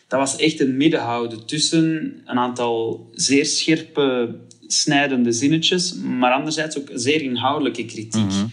Dat 0.07 0.19
was 0.19 0.35
echt 0.35 0.59
een 0.59 0.77
middenhouden 0.77 1.45
tussen 1.45 1.85
een 2.25 2.37
aantal 2.37 3.07
zeer 3.13 3.45
scherpe, 3.45 4.35
snijdende 4.67 5.31
zinnetjes, 5.31 5.93
maar 5.93 6.33
anderzijds 6.33 6.77
ook 6.77 6.89
zeer 6.93 7.21
inhoudelijke 7.21 7.85
kritiek. 7.85 8.25
Mhm. 8.25 8.45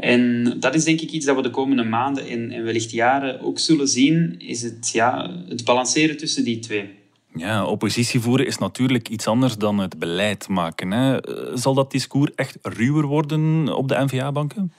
En 0.00 0.52
dat 0.60 0.74
is 0.74 0.84
denk 0.84 1.00
ik 1.00 1.10
iets 1.10 1.26
dat 1.26 1.36
we 1.36 1.42
de 1.42 1.50
komende 1.50 1.84
maanden 1.84 2.28
en, 2.28 2.50
en 2.50 2.64
wellicht 2.64 2.90
jaren 2.90 3.40
ook 3.40 3.58
zullen 3.58 3.88
zien, 3.88 4.34
is 4.38 4.62
het, 4.62 4.90
ja, 4.92 5.30
het 5.48 5.64
balanceren 5.64 6.16
tussen 6.16 6.44
die 6.44 6.58
twee. 6.58 6.88
Ja, 7.36 7.64
oppositie 7.64 8.20
voeren 8.20 8.46
is 8.46 8.58
natuurlijk 8.58 9.08
iets 9.08 9.26
anders 9.26 9.56
dan 9.56 9.78
het 9.78 9.98
beleid 9.98 10.48
maken. 10.48 10.90
Hè. 10.90 11.18
Zal 11.54 11.74
dat 11.74 11.90
discours 11.90 12.30
echt 12.34 12.58
ruwer 12.62 13.06
worden 13.06 13.74
op 13.76 13.88
de 13.88 14.04
NVA-banken? 14.04 14.72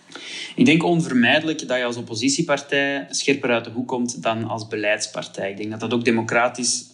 Ik 0.56 0.66
denk 0.66 0.84
onvermijdelijk 0.84 1.68
dat 1.68 1.78
je 1.78 1.84
als 1.84 1.98
oppositiepartij 1.98 3.06
scherper 3.10 3.50
uit 3.50 3.64
de 3.64 3.72
hoek 3.72 3.88
komt 3.88 4.24
dan 4.24 4.44
als 4.44 4.68
beleidspartij. 4.68 5.52
Ik 5.52 5.58
denk 5.58 5.72
dat 5.72 5.80
dat 5.80 5.94
ook 5.94 6.06
democratisch 6.06 6.86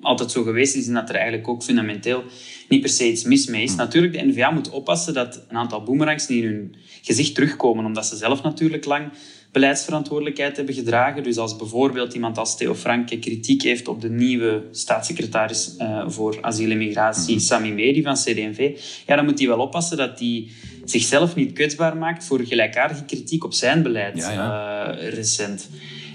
altijd 0.00 0.30
zo 0.30 0.42
geweest 0.42 0.74
is 0.74 0.86
en 0.86 0.94
dat 0.94 1.08
er 1.08 1.14
eigenlijk 1.14 1.48
ook 1.48 1.62
fundamenteel 1.62 2.24
niet 2.68 2.80
per 2.80 2.90
se 2.90 3.10
iets 3.10 3.24
mis 3.24 3.46
mee 3.46 3.62
is. 3.62 3.68
Hmm. 3.68 3.78
Natuurlijk, 3.78 4.12
de 4.12 4.26
NVA 4.26 4.50
moet 4.50 4.70
oppassen 4.70 5.14
dat 5.14 5.44
een 5.48 5.56
aantal 5.56 5.82
boemerangs 5.82 6.28
niet 6.28 6.42
in 6.42 6.48
hun 6.48 6.74
gezicht 7.02 7.34
terugkomen, 7.34 7.84
omdat 7.84 8.06
ze 8.06 8.16
zelf 8.16 8.42
natuurlijk 8.42 8.84
lang 8.84 9.08
beleidsverantwoordelijkheid 9.52 10.56
hebben 10.56 10.74
gedragen. 10.74 11.22
Dus 11.22 11.36
als 11.36 11.56
bijvoorbeeld 11.56 12.14
iemand 12.14 12.38
als 12.38 12.56
Theo 12.56 12.74
Franke 12.74 13.18
kritiek 13.18 13.62
heeft 13.62 13.88
op 13.88 14.00
de 14.00 14.10
nieuwe 14.10 14.62
staatssecretaris 14.70 15.74
uh, 15.78 16.08
voor 16.08 16.38
asiel 16.40 16.70
en 16.70 16.78
migratie, 16.78 17.34
hmm. 17.34 17.44
Sami 17.44 17.72
Medi 17.72 18.02
van 18.02 18.14
CD&V, 18.14 18.78
ja, 19.06 19.16
dan 19.16 19.24
moet 19.24 19.38
hij 19.38 19.48
wel 19.48 19.58
oppassen 19.58 19.96
dat 19.96 20.18
hij 20.18 20.48
zichzelf 20.84 21.34
niet 21.34 21.52
kwetsbaar 21.52 21.96
maakt 21.96 22.24
voor 22.24 22.40
gelijkaardige 22.40 23.04
kritiek 23.04 23.44
op 23.44 23.52
zijn 23.52 23.82
beleid 23.82 24.16
ja, 24.16 24.98
Uh, 24.98 25.08
recent. 25.08 25.68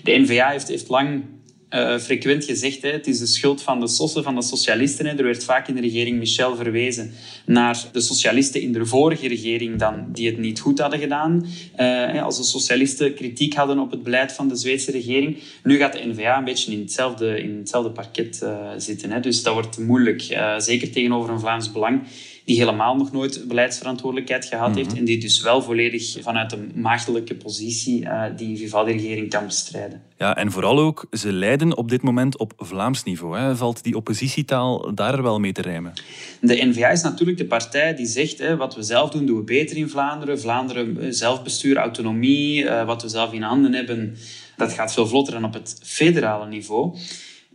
De 0.03 0.11
NVA 0.11 0.49
heeft, 0.49 0.67
heeft 0.67 0.89
lang 0.89 1.23
uh, 1.69 1.97
frequent 1.97 2.45
gezegd. 2.45 2.81
Hè, 2.81 2.89
het 2.89 3.07
is 3.07 3.19
de 3.19 3.25
schuld 3.25 3.61
van 3.61 3.79
de 3.79 3.87
sossen, 3.87 4.23
van 4.23 4.35
de 4.35 4.41
socialisten. 4.41 5.05
Hè. 5.05 5.17
Er 5.17 5.23
werd 5.23 5.43
vaak 5.43 5.67
in 5.67 5.75
de 5.75 5.81
regering 5.81 6.17
Michel 6.17 6.55
verwezen 6.55 7.13
naar 7.45 7.83
de 7.91 8.01
socialisten 8.01 8.61
in 8.61 8.73
de 8.73 8.85
vorige 8.85 9.27
regering 9.27 9.79
dan, 9.79 10.05
die 10.11 10.27
het 10.27 10.37
niet 10.37 10.59
goed 10.59 10.79
hadden 10.79 10.99
gedaan. 10.99 11.45
Uh, 11.79 12.23
als 12.23 12.37
de 12.37 12.43
socialisten 12.43 13.13
kritiek 13.13 13.53
hadden 13.53 13.79
op 13.79 13.91
het 13.91 14.03
beleid 14.03 14.31
van 14.31 14.47
de 14.47 14.55
Zweedse 14.55 14.91
regering. 14.91 15.37
Nu 15.63 15.77
gaat 15.77 15.93
de 15.93 16.07
NVA 16.07 16.37
een 16.37 16.43
beetje 16.43 16.71
in 16.71 16.79
hetzelfde, 16.79 17.41
in 17.41 17.57
hetzelfde 17.57 17.91
parket 17.91 18.39
uh, 18.43 18.69
zitten. 18.77 19.11
Hè. 19.11 19.19
Dus 19.19 19.43
dat 19.43 19.53
wordt 19.53 19.77
moeilijk. 19.77 20.21
zeker 20.57 20.91
tegenover 20.91 21.29
een 21.29 21.39
Vlaams 21.39 21.71
Belang 21.71 22.01
die 22.45 22.57
helemaal 22.57 22.95
nog 22.95 23.11
nooit 23.11 23.47
beleidsverantwoordelijkheid 23.47 24.45
gehad 24.45 24.75
heeft 24.75 24.89
mhm. 24.89 24.97
en 24.97 25.05
die 25.05 25.17
dus 25.17 25.41
wel 25.41 25.61
volledig 25.61 26.17
vanuit 26.21 26.51
een 26.51 26.71
maagdelijke 26.75 27.35
positie 27.35 28.01
uh, 28.01 28.23
die 28.35 28.57
Vivaldi-regering 28.57 29.29
kan 29.29 29.45
bestrijden. 29.45 30.01
Ja, 30.17 30.35
en 30.35 30.51
vooral 30.51 30.79
ook, 30.79 31.05
ze 31.11 31.31
lijden 31.31 31.77
op 31.77 31.89
dit 31.89 32.01
moment 32.01 32.37
op 32.37 32.53
Vlaams 32.57 33.03
niveau. 33.03 33.37
Hè. 33.37 33.55
Valt 33.55 33.83
die 33.83 33.95
oppositietaal 33.95 34.95
daar 34.95 35.23
wel 35.23 35.39
mee 35.39 35.51
te 35.51 35.61
rijmen? 35.61 35.93
De 36.41 36.65
N-VA 36.65 36.89
is 36.89 37.01
natuurlijk 37.01 37.37
de 37.37 37.45
partij 37.45 37.95
die 37.95 38.05
zegt, 38.05 38.37
hè, 38.37 38.57
wat 38.57 38.75
we 38.75 38.83
zelf 38.83 39.09
doen, 39.09 39.25
doen 39.25 39.37
we 39.37 39.43
beter 39.43 39.77
in 39.77 39.89
Vlaanderen. 39.89 40.39
Vlaanderen, 40.39 41.01
eh, 41.01 41.07
zelfbestuur, 41.09 41.77
autonomie, 41.77 42.63
uh, 42.63 42.85
wat 42.85 43.01
we 43.01 43.09
zelf 43.09 43.33
in 43.33 43.41
handen 43.41 43.73
hebben, 43.73 44.17
dat 44.57 44.73
gaat 44.73 44.93
veel 44.93 45.07
vlotter 45.07 45.33
dan 45.33 45.45
op 45.45 45.53
het 45.53 45.79
federale 45.83 46.47
niveau. 46.47 46.97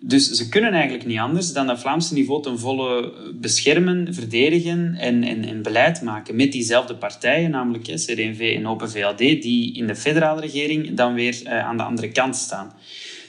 Dus 0.02 0.30
ze 0.30 0.48
kunnen 0.48 0.72
eigenlijk 0.72 1.06
niet 1.06 1.18
anders 1.18 1.52
dan 1.52 1.66
dat 1.66 1.80
Vlaamse 1.80 2.14
niveau 2.14 2.42
ten 2.42 2.58
volle 2.58 3.12
beschermen, 3.34 4.14
verdedigen 4.14 4.94
en, 4.94 5.22
en, 5.22 5.44
en 5.44 5.62
beleid 5.62 6.02
maken 6.02 6.36
met 6.36 6.52
diezelfde 6.52 6.94
partijen, 6.94 7.50
namelijk 7.50 7.84
CD&V 7.84 8.54
en 8.56 8.66
Open 8.66 8.90
VLD, 8.90 9.18
die 9.18 9.74
in 9.74 9.86
de 9.86 9.96
federale 9.96 10.40
regering 10.40 10.94
dan 10.94 11.14
weer 11.14 11.40
uh, 11.44 11.64
aan 11.64 11.76
de 11.76 11.82
andere 11.82 12.08
kant 12.08 12.36
staan. 12.36 12.72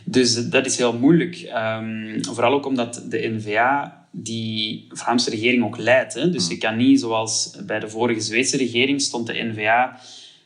Dus 0.04 0.50
dat 0.50 0.66
is 0.66 0.78
heel 0.78 0.98
moeilijk. 0.98 1.52
Um, 1.56 2.26
vooral 2.26 2.54
ook 2.54 2.66
omdat 2.66 3.06
de 3.10 3.28
NVA 3.28 4.00
die 4.12 4.88
Vlaamse 4.90 5.30
regering 5.30 5.64
ook 5.64 5.78
leidt. 5.78 6.14
Hè. 6.14 6.30
Dus 6.30 6.48
je 6.48 6.58
kan 6.58 6.78
niet, 6.78 7.00
zoals 7.00 7.56
bij 7.66 7.80
de 7.80 7.90
vorige 7.90 8.22
Zweedse 8.22 8.58
regering, 8.58 9.02
stond 9.02 9.28
de 9.28 9.44
NVA 9.44 10.00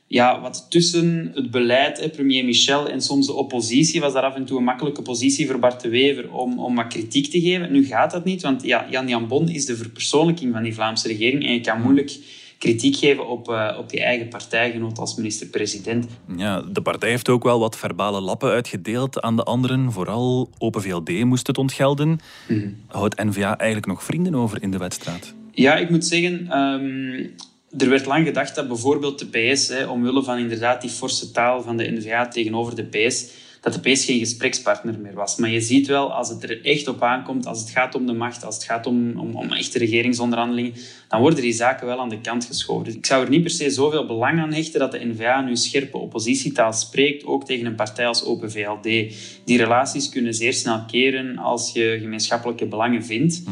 ja, 0.08 0.42
wat 0.42 0.66
tussen 0.70 1.32
het 1.34 1.52
beleid, 1.52 2.12
premier 2.12 2.46
Michel, 2.46 2.90
en 2.90 3.02
soms 3.02 3.26
de 3.26 3.34
oppositie, 3.34 4.02
was 4.02 4.14
daar 4.14 4.24
af 4.24 4.36
en 4.36 4.46
toe 4.46 4.58
een 4.58 4.64
makkelijke 4.64 5.02
positie 5.02 5.48
voor 5.48 5.60
Bart 5.60 5.82
de 5.82 5.90
Wever 5.90 6.32
om, 6.32 6.60
om 6.60 6.76
wat 6.76 6.88
kritiek 6.88 7.28
te 7.28 7.42
geven. 7.42 7.72
Nu 7.72 7.86
gaat 7.86 8.12
dat 8.12 8.26
niet, 8.26 8.42
want 8.42 8.64
ja, 8.64 8.88
Jan 8.90 9.08
Jan 9.08 9.28
Bon 9.28 9.50
is 9.50 9.66
de 9.66 9.76
verpersoonlijking 9.76 10.54
van 10.54 10.64
die 10.64 10.74
Vlaamse 10.74 11.08
regering 11.08 11.46
en 11.46 11.54
je 11.54 11.62
kan 11.62 11.82
moeilijk 11.82 12.18
kritiek 12.58 12.96
geven 12.96 13.28
op, 13.28 13.50
uh, 13.50 13.76
op 13.80 13.92
je 13.92 14.02
eigen 14.02 14.28
partijgenoot 14.28 14.98
als 14.98 15.16
minister-president. 15.16 16.08
Ja, 16.38 16.62
de 16.62 16.82
partij 16.82 17.10
heeft 17.10 17.30
ook 17.30 17.44
wel 17.44 17.60
wat 17.60 17.78
verbale 17.78 18.22
lappen 18.22 18.50
uitgedeeld 18.50 19.22
aan 19.22 19.36
de 19.36 19.44
anderen. 19.44 19.92
Vooral 19.92 20.50
Open 20.58 20.82
VLD 20.82 21.24
moest 21.24 21.48
het 21.48 21.58
ontgelden. 21.58 22.20
Mm 22.48 22.78
Houdt 22.88 23.24
N-VA 23.24 23.58
eigenlijk 23.58 23.88
nog 23.88 24.04
vrienden 24.04 24.36
over 24.36 24.62
in 24.62 24.72
de 24.72 24.78
wedstrijd? 24.78 25.34
Ja, 25.52 25.76
ik 25.76 25.90
moet 25.90 26.06
zeggen... 26.06 26.48
Ehm, 26.50 27.28
er 27.78 27.90
werd 27.90 28.06
lang 28.06 28.26
gedacht 28.26 28.56
dat 28.56 28.68
bijvoorbeeld 28.68 29.20
de 29.20 29.52
PS, 29.52 29.68
hè, 29.68 29.86
omwille 29.86 30.24
van 30.24 30.38
inderdaad 30.38 30.82
die 30.82 30.90
forse 30.90 31.32
taal 31.32 31.62
van 31.62 31.78
de 31.78 31.92
NVA 31.92 32.28
tegenover 32.28 32.76
de 32.76 32.84
PS, 32.84 33.28
dat 33.62 33.74
de 33.74 33.92
PS 33.92 34.06
geen 34.06 34.20
gesprekspartner 34.20 35.00
meer 35.00 35.14
was. 35.14 35.36
Maar 35.36 35.50
je 35.50 35.62
ziet 35.62 35.88
wel, 35.88 36.14
als 36.14 36.30
het 36.30 36.44
er 36.44 36.66
echt 36.66 36.88
op 36.88 37.02
aankomt, 37.02 37.46
als 37.46 37.60
het 37.60 37.70
gaat 37.70 37.96
om 37.96 38.06
de 38.06 38.14
macht, 38.14 38.46
als 38.46 38.56
het 38.56 38.64
gaat 38.64 38.86
om, 38.86 39.20
om, 39.20 39.36
om 39.36 39.52
echte 39.52 39.78
regeringsonderhandelingen, 39.78 40.74
dan 41.08 41.20
worden 41.20 41.42
die 41.42 41.54
zaken 41.54 41.88
wel 41.88 42.00
aan 42.00 42.10
de 42.10 42.22
kant 42.22 42.46
geschoven. 42.46 42.86
Dus 42.86 42.96
ik 42.96 43.06
zou 43.06 43.24
er 43.24 43.30
niet 43.30 43.42
per 43.42 43.52
se 43.52 43.70
zoveel 43.70 44.06
belang 44.06 44.40
aan 44.40 44.54
hechten 44.54 44.80
dat 44.80 44.92
de 44.92 45.06
NVA 45.06 45.42
nu 45.42 45.56
scherpe 45.56 45.98
oppositietaal 45.98 46.74
spreekt, 46.74 47.26
ook 47.26 47.46
tegen 47.46 47.66
een 47.66 47.76
partij 47.76 48.08
als 48.08 48.26
Open 48.26 48.52
VLD. 48.52 48.84
Die 49.46 49.58
relaties 49.58 50.10
kunnen 50.10 50.34
zeer 50.34 50.54
snel 50.54 50.84
keren 50.86 51.38
als 51.38 51.72
je 51.74 51.98
gemeenschappelijke 52.02 52.66
belangen 52.66 53.06
vindt. 53.06 53.42
Hm. 53.46 53.52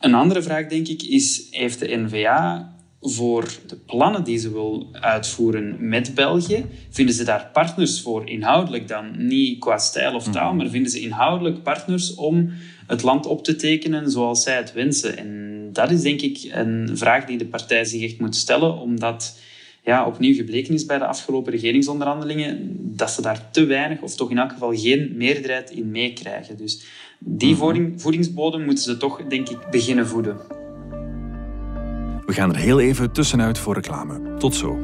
Een 0.00 0.14
andere 0.14 0.42
vraag, 0.42 0.66
denk 0.66 0.88
ik, 0.88 1.02
is: 1.02 1.46
heeft 1.50 1.78
de 1.78 1.96
NVA 1.96 2.75
voor 3.08 3.48
de 3.66 3.76
plannen 3.76 4.24
die 4.24 4.38
ze 4.38 4.52
wil 4.52 4.88
uitvoeren 4.92 5.76
met 5.88 6.14
België, 6.14 6.64
vinden 6.90 7.14
ze 7.14 7.24
daar 7.24 7.50
partners 7.52 8.02
voor 8.02 8.28
inhoudelijk 8.28 8.88
dan? 8.88 9.26
Niet 9.26 9.58
qua 9.58 9.78
stijl 9.78 10.14
of 10.14 10.28
taal, 10.28 10.48
mhm. 10.48 10.56
maar 10.56 10.68
vinden 10.68 10.90
ze 10.90 11.00
inhoudelijk 11.00 11.62
partners 11.62 12.14
om 12.14 12.50
het 12.86 13.02
land 13.02 13.26
op 13.26 13.44
te 13.44 13.56
tekenen 13.56 14.10
zoals 14.10 14.42
zij 14.42 14.56
het 14.56 14.72
wensen? 14.72 15.16
En 15.16 15.70
dat 15.72 15.90
is 15.90 16.02
denk 16.02 16.20
ik 16.20 16.48
een 16.50 16.90
vraag 16.92 17.24
die 17.24 17.38
de 17.38 17.46
partij 17.46 17.84
zich 17.84 18.02
echt 18.02 18.20
moet 18.20 18.36
stellen, 18.36 18.78
omdat 18.78 19.38
ja, 19.84 20.06
opnieuw 20.06 20.34
gebleken 20.34 20.74
is 20.74 20.86
bij 20.86 20.98
de 20.98 21.06
afgelopen 21.06 21.52
regeringsonderhandelingen 21.52 22.76
dat 22.96 23.10
ze 23.10 23.22
daar 23.22 23.50
te 23.50 23.64
weinig, 23.64 24.00
of 24.00 24.14
toch 24.14 24.30
in 24.30 24.38
elk 24.38 24.52
geval 24.52 24.74
geen 24.74 25.12
meerderheid 25.16 25.70
in 25.70 25.90
meekrijgen. 25.90 26.56
Dus 26.56 26.84
die 27.18 27.54
mhm. 27.54 27.98
voedingsbodem 27.98 28.64
moeten 28.64 28.84
ze 28.84 28.96
toch, 28.96 29.22
denk 29.28 29.48
ik, 29.48 29.58
beginnen 29.70 30.06
voeden. 30.06 30.65
We 32.26 32.32
gaan 32.32 32.50
er 32.50 32.56
heel 32.56 32.80
even 32.80 33.12
tussenuit 33.12 33.58
voor 33.58 33.74
reclame. 33.74 34.36
Tot 34.38 34.54
zo. 34.54 34.78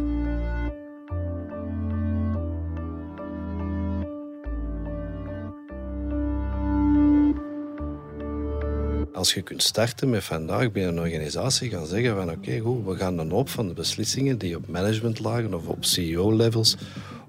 Als 9.12 9.34
je 9.34 9.42
kunt 9.42 9.62
starten 9.62 10.10
met 10.10 10.24
vandaag 10.24 10.72
binnen 10.72 10.96
een 10.96 11.02
organisatie 11.02 11.70
gaan 11.70 11.86
zeggen 11.86 12.16
van 12.16 12.30
oké, 12.30 12.58
goed, 12.58 12.84
we 12.84 12.96
gaan 12.96 13.18
een 13.18 13.30
hoop 13.30 13.48
van 13.48 13.68
de 13.68 13.74
beslissingen 13.74 14.38
die 14.38 14.56
op 14.56 14.68
managementlagen 14.68 15.54
of 15.54 15.66
op 15.66 15.84
CEO-levels 15.84 16.76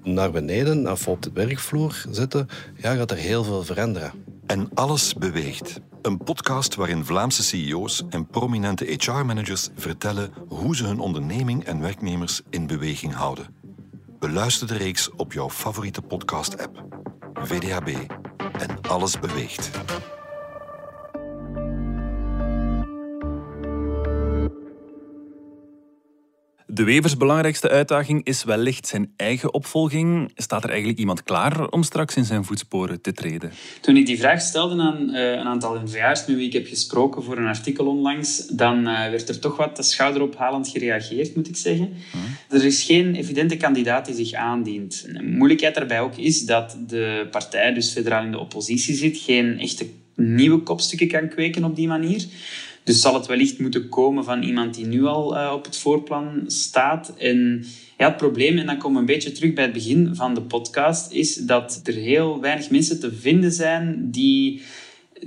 naar 0.04 0.32
beneden 0.32 0.92
of 0.92 1.08
op 1.08 1.22
de 1.22 1.32
werkvloer 1.34 2.06
zetten, 2.12 2.48
ja, 2.78 2.96
gaat 2.96 3.12
er 3.12 3.18
heel 3.18 3.44
veel 3.44 3.64
veranderen. 3.64 4.12
En 4.46 4.70
alles 4.74 5.14
beweegt. 5.14 5.80
Een 6.04 6.18
podcast 6.18 6.76
waarin 6.76 7.06
Vlaamse 7.06 7.44
CEO's 7.44 8.04
en 8.10 8.28
prominente 8.28 8.86
HR-managers 8.86 9.70
vertellen 9.76 10.34
hoe 10.48 10.76
ze 10.76 10.86
hun 10.86 11.00
onderneming 11.00 11.66
en 11.66 11.82
werknemers 11.82 12.42
in 12.50 12.68
beweging 12.68 13.14
houden. 13.14 13.56
Beluister 14.20 14.68
de 14.68 14.78
reeks 14.78 15.10
op 15.16 15.34
jouw 15.34 15.50
favoriete 15.50 16.02
podcast-app. 16.02 16.86
VDHB 17.34 17.88
en 18.38 18.82
alles 18.82 19.20
beweegt. 19.20 19.72
De 26.74 26.84
Wevers 26.84 27.18
belangrijkste 27.18 27.70
uitdaging 27.70 28.26
is 28.26 28.44
wellicht 28.44 28.88
zijn 28.88 29.14
eigen 29.16 29.54
opvolging. 29.54 30.32
Staat 30.36 30.64
er 30.64 30.70
eigenlijk 30.70 31.00
iemand 31.00 31.24
klaar 31.24 31.68
om 31.70 31.84
straks 31.84 32.16
in 32.16 32.26
zijn 32.26 32.44
voetsporen 32.44 33.02
te 33.02 33.12
treden? 33.12 33.52
Toen 33.82 33.98
ik 33.98 34.06
die 34.06 34.18
vraag 34.18 34.42
stelde 34.42 34.82
aan 34.82 35.10
uh, 35.10 35.32
een 35.32 35.46
aantal 35.46 35.82
NVA's 35.82 36.26
met 36.28 36.36
wie 36.36 36.48
ik 36.48 36.54
heb 36.54 36.68
gesproken 36.68 37.24
voor 37.24 37.38
een 37.38 37.48
artikel 37.48 37.86
onlangs, 37.86 38.48
dan 38.48 38.80
uh, 38.80 39.10
werd 39.10 39.30
er 39.30 39.40
toch 39.40 39.58
wat 39.58 39.86
schouderophalend 39.86 40.68
gereageerd, 40.68 41.36
moet 41.36 41.48
ik 41.48 41.56
zeggen. 41.56 41.94
Hmm. 42.12 42.22
Er 42.50 42.66
is 42.66 42.84
geen 42.84 43.16
evidente 43.16 43.58
kandidaat 43.58 44.06
die 44.06 44.16
zich 44.16 44.34
aandient. 44.34 45.06
De 45.14 45.24
moeilijkheid 45.24 45.76
daarbij 45.76 46.02
ook 46.02 46.16
is 46.16 46.46
dat 46.46 46.78
de 46.88 47.28
partij, 47.32 47.74
dus 47.74 47.92
federaal 47.92 48.24
in 48.24 48.32
de 48.32 48.40
oppositie 48.40 48.96
zit, 48.96 49.18
geen 49.18 49.60
echte 49.60 49.86
nieuwe 50.16 50.60
kopstukken 50.60 51.08
kan 51.08 51.30
kweken 51.30 51.64
op 51.64 51.76
die 51.76 51.88
manier. 51.88 52.26
Dus 52.84 53.02
zal 53.02 53.14
het 53.14 53.26
wellicht 53.26 53.60
moeten 53.60 53.90
komen 53.90 54.24
van 54.24 54.44
iemand 54.44 54.74
die 54.74 54.86
nu 54.86 55.06
al 55.06 55.38
uh, 55.38 55.52
op 55.54 55.66
het 55.66 55.78
voorplan 55.78 56.44
staat. 56.48 57.14
En 57.18 57.66
ja, 57.98 58.08
het 58.08 58.18
probleem, 58.18 58.58
en 58.58 58.66
dan 58.66 58.78
komen 58.78 58.94
we 58.94 59.00
een 59.00 59.14
beetje 59.14 59.32
terug 59.32 59.54
bij 59.54 59.64
het 59.64 59.74
begin 59.74 60.16
van 60.16 60.34
de 60.34 60.42
podcast, 60.42 61.12
is 61.12 61.36
dat 61.36 61.82
er 61.84 61.94
heel 61.94 62.42
weinig 62.42 62.70
mensen 62.70 63.00
te 63.00 63.14
vinden 63.14 63.52
zijn 63.52 64.12
die 64.12 64.62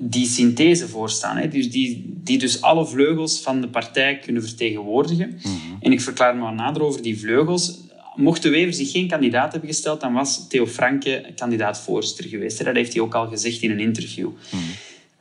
die 0.00 0.26
synthese 0.26 0.88
voorstaan. 0.88 1.36
Hè? 1.36 1.48
Dus 1.48 1.70
die, 1.70 2.14
die 2.22 2.38
dus 2.38 2.62
alle 2.62 2.86
vleugels 2.86 3.40
van 3.40 3.60
de 3.60 3.68
partij 3.68 4.18
kunnen 4.18 4.42
vertegenwoordigen. 4.42 5.38
Mhm. 5.42 5.52
En 5.80 5.92
ik 5.92 6.00
verklaar 6.00 6.36
me 6.36 6.42
wat 6.42 6.54
nader 6.54 6.82
over 6.82 7.02
die 7.02 7.18
vleugels. 7.18 7.78
Mocht 8.14 8.42
de 8.42 8.48
Wever 8.48 8.75
zich 8.75 8.90
geen 8.90 9.08
kandidaat 9.08 9.52
hebben 9.52 9.70
gesteld, 9.70 10.00
dan 10.00 10.12
was 10.12 10.48
Theo 10.48 10.66
Franke 10.66 11.32
kandidaat-voorzitter 11.36 12.25
geweest. 12.25 12.64
Dat 12.64 12.75
heeft 12.75 12.92
hij 12.92 13.02
ook 13.02 13.14
al 13.14 13.28
gezegd 13.28 13.62
in 13.62 13.70
een 13.70 13.80
interview. 13.80 14.28
Mhm. 14.50 14.62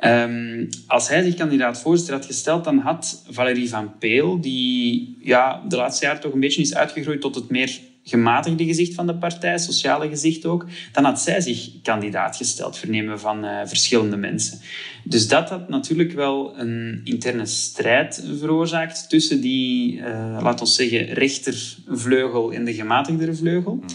Um, 0.06 0.70
als 0.88 1.10
hij 1.10 1.24
zich 1.24 1.36
kandidaat-voorzitter 1.36 2.16
had 2.16 2.26
gesteld, 2.26 2.64
dan 2.64 2.78
had 2.78 3.24
Valérie 3.30 3.70
Van 3.70 3.98
Peel, 3.98 4.42
die 4.42 5.18
ja, 5.20 5.62
de 5.68 5.76
laatste 5.76 6.06
jaren 6.06 6.22
toch 6.22 6.34
een 6.34 6.40
beetje 6.40 6.62
is 6.62 6.76
uitgegroeid 6.76 7.22
tot 7.22 7.36
het 7.36 7.50
meer 7.50 7.80
gematigde 8.08 8.66
gezicht 8.66 8.94
van 8.94 9.08
de 9.08 9.16
partij, 9.16 9.58
sociale 9.58 10.10
gezicht 10.10 10.46
ook, 10.46 10.66
dan 10.92 11.04
had 11.04 11.22
zij 11.22 11.42
zich 11.42 11.70
kandidaat 11.82 12.36
gesteld, 12.36 12.78
vernemen 12.78 13.20
van 13.20 13.46
uh, 13.46 13.60
verschillende 13.66 14.18
mensen. 14.18 14.60
Dus 15.04 15.28
dat 15.28 15.50
had 15.50 15.70
natuurlijk 15.70 16.12
wel 16.12 16.60
een 16.60 17.02
interne 17.04 17.46
strijd 17.46 18.24
veroorzaakt 18.40 19.10
tussen 19.10 19.42
die, 19.42 19.98
uh, 19.98 20.40
laten 20.42 20.66
we 20.66 20.72
zeggen, 20.72 21.06
rechtervleugel 21.06 22.54
en 22.54 22.66
de 22.66 22.74
gematigdere 22.74 23.34
vleugel. 23.34 23.76
Mhm. 23.76 23.86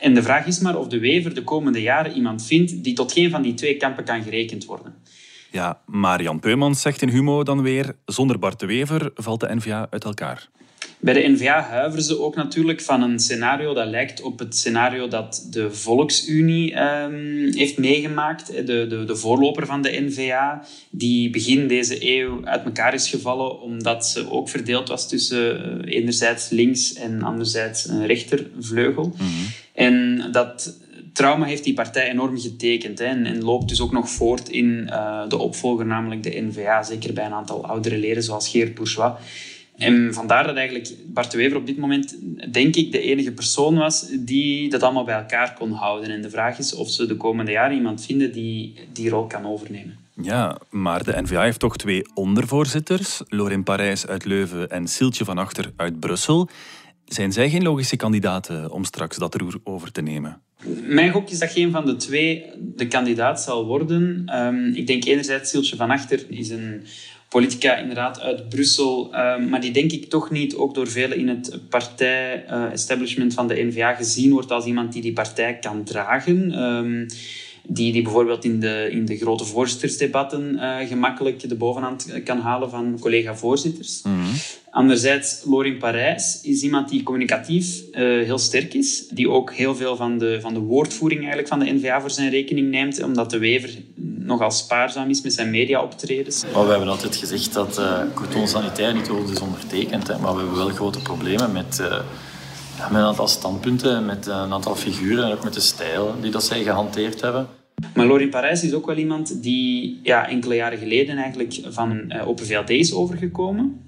En 0.00 0.14
de 0.14 0.22
vraag 0.22 0.46
is 0.46 0.58
maar 0.58 0.78
of 0.78 0.88
de 0.88 0.98
Wever 0.98 1.34
de 1.34 1.42
komende 1.42 1.82
jaren 1.82 2.12
iemand 2.12 2.46
vindt 2.46 2.84
die 2.84 2.94
tot 2.94 3.12
geen 3.12 3.30
van 3.30 3.42
die 3.42 3.54
twee 3.54 3.76
kampen 3.76 4.04
kan 4.04 4.22
gerekend 4.22 4.64
worden. 4.64 4.91
Ja, 5.52 5.80
Marian 5.86 6.40
Peumans 6.40 6.80
zegt 6.80 7.02
in 7.02 7.08
Humo 7.08 7.42
dan 7.42 7.62
weer... 7.62 7.94
Zonder 8.04 8.38
Bart 8.38 8.60
de 8.60 8.66
Wever 8.66 9.10
valt 9.14 9.40
de 9.40 9.54
N-VA 9.54 9.86
uit 9.90 10.04
elkaar. 10.04 10.48
Bij 10.98 11.14
de 11.14 11.28
N-VA 11.28 11.62
huiveren 11.62 12.04
ze 12.04 12.20
ook 12.20 12.34
natuurlijk 12.34 12.80
van 12.80 13.02
een 13.02 13.18
scenario 13.18 13.74
dat 13.74 13.86
lijkt 13.86 14.22
op 14.22 14.38
het 14.38 14.56
scenario 14.56 15.08
dat 15.08 15.46
de 15.50 15.74
Volksunie 15.74 16.80
um, 16.80 17.52
heeft 17.54 17.78
meegemaakt. 17.78 18.46
De, 18.46 18.86
de, 18.86 19.04
de 19.04 19.16
voorloper 19.16 19.66
van 19.66 19.82
de 19.82 20.00
N-VA, 20.00 20.64
die 20.90 21.30
begin 21.30 21.66
deze 21.66 22.16
eeuw 22.16 22.40
uit 22.44 22.64
elkaar 22.64 22.94
is 22.94 23.08
gevallen 23.08 23.60
omdat 23.60 24.06
ze 24.06 24.30
ook 24.30 24.48
verdeeld 24.48 24.88
was 24.88 25.08
tussen 25.08 25.80
uh, 25.86 25.96
enerzijds 25.96 26.50
links 26.50 26.94
en 26.94 27.22
anderzijds 27.22 27.88
een 27.88 28.06
rechtervleugel. 28.06 29.04
Mm 29.04 29.14
-hmm. 29.16 29.46
En 29.72 30.28
dat 30.32 30.76
trauma 31.12 31.46
heeft 31.46 31.64
die 31.64 31.74
partij 31.74 32.10
enorm 32.10 32.38
getekend 32.38 32.98
hè, 32.98 33.04
en, 33.04 33.42
loopt 33.42 33.68
dus 33.68 33.80
ook 33.80 33.92
nog 33.92 34.08
voort 34.08 34.48
in 34.48 34.88
uh, 34.90 35.28
de 35.28 35.38
opvolger, 35.38 35.86
namelijk 35.86 36.22
de 36.22 36.40
NVA. 36.40 36.82
Zeker 36.82 37.12
bij 37.12 37.24
een 37.24 37.32
aantal 37.32 37.66
oudere 37.66 37.98
leden, 37.98 38.22
zoals 38.22 38.48
Geert 38.48 38.74
Bourgeois. 38.74 39.12
En 39.76 40.14
vandaar 40.14 40.46
dat 40.46 40.56
eigenlijk 40.56 40.94
Bart 41.06 41.30
de 41.30 41.36
Wever 41.36 41.56
op 41.56 41.66
dit 41.66 41.78
moment, 41.78 42.16
denk 42.52 42.76
ik, 42.76 42.92
de 42.92 43.00
enige 43.00 43.32
persoon 43.32 43.76
was 43.76 44.06
die 44.18 44.70
dat 44.70 44.82
allemaal 44.82 45.04
bij 45.04 45.14
elkaar 45.14 45.54
kon 45.54 45.72
houden. 45.72 46.10
En 46.10 46.22
de 46.22 46.30
vraag 46.30 46.58
is 46.58 46.74
of 46.74 46.90
ze 46.90 47.06
de 47.06 47.16
komende 47.16 47.50
jaren 47.50 47.76
iemand 47.76 48.04
vinden 48.04 48.32
die 48.32 48.74
die 48.92 49.10
rol 49.10 49.26
kan 49.26 49.46
overnemen. 49.46 49.96
Ja, 50.22 50.58
maar 50.70 51.04
de 51.04 51.22
NVA 51.22 51.42
heeft 51.42 51.58
toch 51.58 51.76
twee 51.76 52.02
ondervoorzitters, 52.14 53.22
Lorin 53.26 53.62
Parijs 53.62 54.06
uit 54.06 54.24
Leuven 54.24 54.70
en 54.70 54.88
Siltje 54.88 55.24
van 55.24 55.38
Achter 55.38 55.72
uit 55.76 56.00
Brussel. 56.00 56.48
Zijn 57.04 57.32
zij 57.32 57.50
geen 57.50 57.62
logische 57.62 57.96
kandidaten 57.96 58.70
om 58.70 58.84
straks 58.84 59.16
dat 59.16 59.34
roer 59.34 59.60
over 59.64 59.92
te 59.92 60.02
nemen? 60.02 60.42
Mijn 60.82 61.10
gok 61.10 61.30
is 61.30 61.38
dat 61.38 61.50
geen 61.50 61.70
van 61.70 61.86
de 61.86 61.96
twee 61.96 62.44
de 62.58 62.88
kandidaat 62.88 63.42
zal 63.42 63.66
worden. 63.66 64.24
Um, 64.34 64.74
ik 64.74 64.86
denk 64.86 65.04
enerzijds 65.04 65.50
Siltje 65.50 65.76
van 65.76 65.90
Achter 65.90 66.24
is 66.28 66.50
een 66.50 66.84
politica 67.28 67.76
inderdaad 67.76 68.20
uit 68.20 68.48
Brussel, 68.48 69.14
um, 69.14 69.48
maar 69.48 69.60
die 69.60 69.72
denk 69.72 69.92
ik 69.92 70.10
toch 70.10 70.30
niet 70.30 70.54
ook 70.54 70.74
door 70.74 70.88
velen 70.88 71.18
in 71.18 71.28
het 71.28 71.58
partij-establishment 71.68 73.30
uh, 73.30 73.36
van 73.36 73.48
de 73.48 73.62
NVA 73.62 73.94
gezien 73.94 74.32
wordt 74.32 74.50
als 74.50 74.64
iemand 74.64 74.92
die 74.92 75.02
die 75.02 75.12
partij 75.12 75.58
kan 75.58 75.84
dragen. 75.84 76.62
Um, 76.62 77.06
die, 77.62 77.92
die 77.92 78.02
bijvoorbeeld 78.02 78.44
in 78.44 78.60
de, 78.60 78.88
in 78.90 79.04
de 79.04 79.16
grote 79.16 79.44
voorzittersdebatten 79.44 80.54
uh, 80.54 80.76
gemakkelijk 80.88 81.48
de 81.48 81.54
bovenhand 81.54 82.22
kan 82.24 82.38
halen 82.38 82.70
van 82.70 82.98
collega-voorzitters. 83.00 84.00
Mm 84.02 84.22
-hmm. 84.22 84.32
Anderzijds, 84.70 85.42
Lorin 85.44 85.78
Parijs 85.78 86.40
is 86.42 86.62
iemand 86.62 86.88
die 86.88 87.02
communicatief 87.02 87.82
uh, 87.92 87.98
heel 88.00 88.38
sterk 88.38 88.74
is, 88.74 89.08
die 89.08 89.30
ook 89.30 89.52
heel 89.52 89.74
veel 89.74 89.96
van 89.96 90.18
de, 90.18 90.38
van 90.40 90.54
de 90.54 90.60
woordvoering 90.60 91.20
eigenlijk 91.20 91.48
van 91.48 91.58
de 91.58 91.72
NVA 91.72 92.00
voor 92.00 92.10
zijn 92.10 92.30
rekening 92.30 92.70
neemt, 92.70 93.02
omdat 93.02 93.30
de 93.30 93.38
Wever 93.38 93.70
nogal 94.18 94.50
spaarzaam 94.50 95.10
is 95.10 95.22
met 95.22 95.32
zijn 95.32 95.50
mediaoptredens. 95.50 96.44
Maar 96.54 96.64
we 96.64 96.70
hebben 96.70 96.88
altijd 96.88 97.16
gezegd 97.16 97.52
dat 97.52 97.78
uh, 97.78 98.00
Coton 98.14 98.48
Sanitaire 98.48 98.98
niet 98.98 99.08
wordt 99.08 99.30
is 99.30 99.40
ondertekend, 99.40 100.06
hè, 100.06 100.18
maar 100.18 100.32
we 100.32 100.38
hebben 100.38 100.58
wel 100.58 100.68
grote 100.68 101.02
problemen 101.02 101.52
met... 101.52 101.82
Met 102.90 103.00
een 103.00 103.06
aantal 103.06 103.28
standpunten, 103.28 104.06
met 104.06 104.26
een 104.26 104.52
aantal 104.52 104.76
figuren 104.76 105.24
en 105.24 105.32
ook 105.32 105.44
met 105.44 105.54
de 105.54 105.60
stijl 105.60 106.14
die 106.20 106.30
dat 106.30 106.44
zij 106.44 106.62
gehanteerd 106.62 107.20
hebben. 107.20 107.46
Maar 107.94 108.06
Lorin 108.06 108.30
Parijs 108.30 108.62
is 108.62 108.72
ook 108.72 108.86
wel 108.86 108.96
iemand 108.96 109.42
die 109.42 110.00
ja, 110.02 110.28
enkele 110.28 110.54
jaren 110.54 110.78
geleden 110.78 111.16
eigenlijk 111.16 111.60
van 111.68 112.04
uh, 112.08 112.28
Open 112.28 112.46
VLD 112.46 112.70
is 112.70 112.92
overgekomen. 112.92 113.80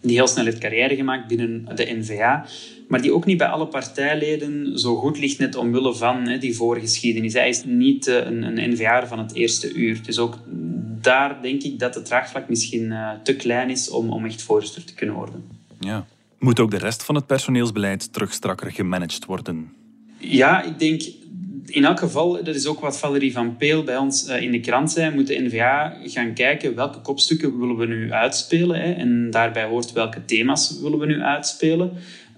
Die 0.00 0.16
heel 0.16 0.26
snel 0.26 0.44
heeft 0.44 0.58
carrière 0.58 0.96
gemaakt 0.96 1.26
binnen 1.26 1.68
de 1.74 1.96
NVA. 1.98 2.46
Maar 2.88 3.02
die 3.02 3.12
ook 3.12 3.24
niet 3.24 3.36
bij 3.36 3.46
alle 3.46 3.66
partijleden 3.66 4.78
zo 4.78 4.96
goed 4.96 5.18
ligt, 5.18 5.38
net 5.38 5.56
omwille 5.56 5.94
van 5.94 6.28
hè, 6.28 6.38
die 6.38 6.56
voorgeschiedenis. 6.56 7.32
Hij 7.32 7.48
is 7.48 7.64
niet 7.64 8.06
uh, 8.06 8.16
een, 8.16 8.42
een 8.42 8.70
NVA 8.70 9.06
van 9.06 9.18
het 9.18 9.34
eerste 9.34 9.72
uur. 9.72 10.00
Dus 10.02 10.18
ook 10.18 10.38
daar 11.00 11.42
denk 11.42 11.62
ik 11.62 11.78
dat 11.78 11.94
het 11.94 12.04
draagvlak 12.04 12.48
misschien 12.48 12.84
uh, 12.84 13.10
te 13.22 13.36
klein 13.36 13.70
is 13.70 13.90
om, 13.90 14.10
om 14.10 14.24
echt 14.24 14.42
voorzitter 14.42 14.84
te 14.84 14.94
kunnen 14.94 15.14
worden. 15.14 15.44
Ja. 15.80 16.06
Moet 16.42 16.60
ook 16.60 16.70
de 16.70 16.78
rest 16.78 17.04
van 17.04 17.14
het 17.14 17.26
personeelsbeleid 17.26 18.12
terug 18.12 18.32
strakker 18.32 18.72
gemanaged 18.72 19.24
worden? 19.24 19.72
Ja, 20.18 20.62
ik 20.62 20.78
denk 20.78 21.02
in 21.66 21.84
elk 21.84 21.98
geval, 21.98 22.44
dat 22.44 22.54
is 22.54 22.66
ook 22.66 22.80
wat 22.80 22.98
Valerie 22.98 23.32
van 23.32 23.56
Peel 23.56 23.82
bij 23.82 23.96
ons 23.96 24.26
in 24.26 24.50
de 24.50 24.60
krant 24.60 24.90
zei, 24.90 25.14
moet 25.14 25.26
de 25.26 25.38
NVA 25.38 25.96
gaan 26.04 26.32
kijken 26.34 26.74
welke 26.74 27.00
kopstukken 27.00 27.58
willen 27.58 27.76
we 27.76 27.86
nu 27.86 28.12
uitspelen. 28.12 28.80
Hè, 28.80 28.92
en 28.92 29.30
daarbij 29.30 29.64
hoort 29.64 29.92
welke 29.92 30.24
thema's 30.24 30.80
willen 30.80 30.98
we 30.98 31.06
nu 31.06 31.20
uitspelen. 31.20 31.92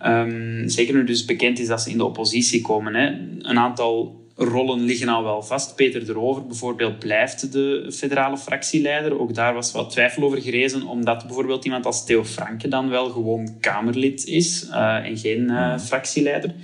Um, 0.07 0.69
zeker 0.69 0.95
nu 0.95 1.05
dus 1.05 1.25
bekend 1.25 1.59
is 1.59 1.67
dat 1.67 1.83
ze 1.83 1.91
in 1.91 1.97
de 1.97 2.05
oppositie 2.05 2.61
komen. 2.61 2.95
Hè. 2.95 3.07
Een 3.39 3.59
aantal 3.59 4.24
rollen 4.37 4.81
liggen 4.81 5.09
al 5.09 5.23
wel 5.23 5.43
vast. 5.43 5.77
Peter 5.77 6.07
de 6.07 6.13
Rover 6.13 6.47
bijvoorbeeld 6.47 6.99
blijft 6.99 7.53
de 7.53 7.93
federale 7.93 8.39
fractieleider. 8.39 9.21
Ook 9.21 9.35
daar 9.35 9.55
was 9.55 9.73
wat 9.73 9.91
twijfel 9.91 10.23
over 10.23 10.43
gerezen, 10.43 10.87
omdat 10.87 11.27
bijvoorbeeld 11.27 11.65
iemand 11.65 11.87
als 11.87 12.05
Theo 12.05 12.25
Franke 12.25 12.69
dan 12.69 12.89
wel 12.89 13.11
gewoon 13.11 13.61
Kamerlid 13.61 14.25
is 14.27 14.67
uh, 14.71 15.07
en 15.07 15.19
geen 15.19 15.51
uh, 15.51 15.79
fractieleider. 15.79 16.55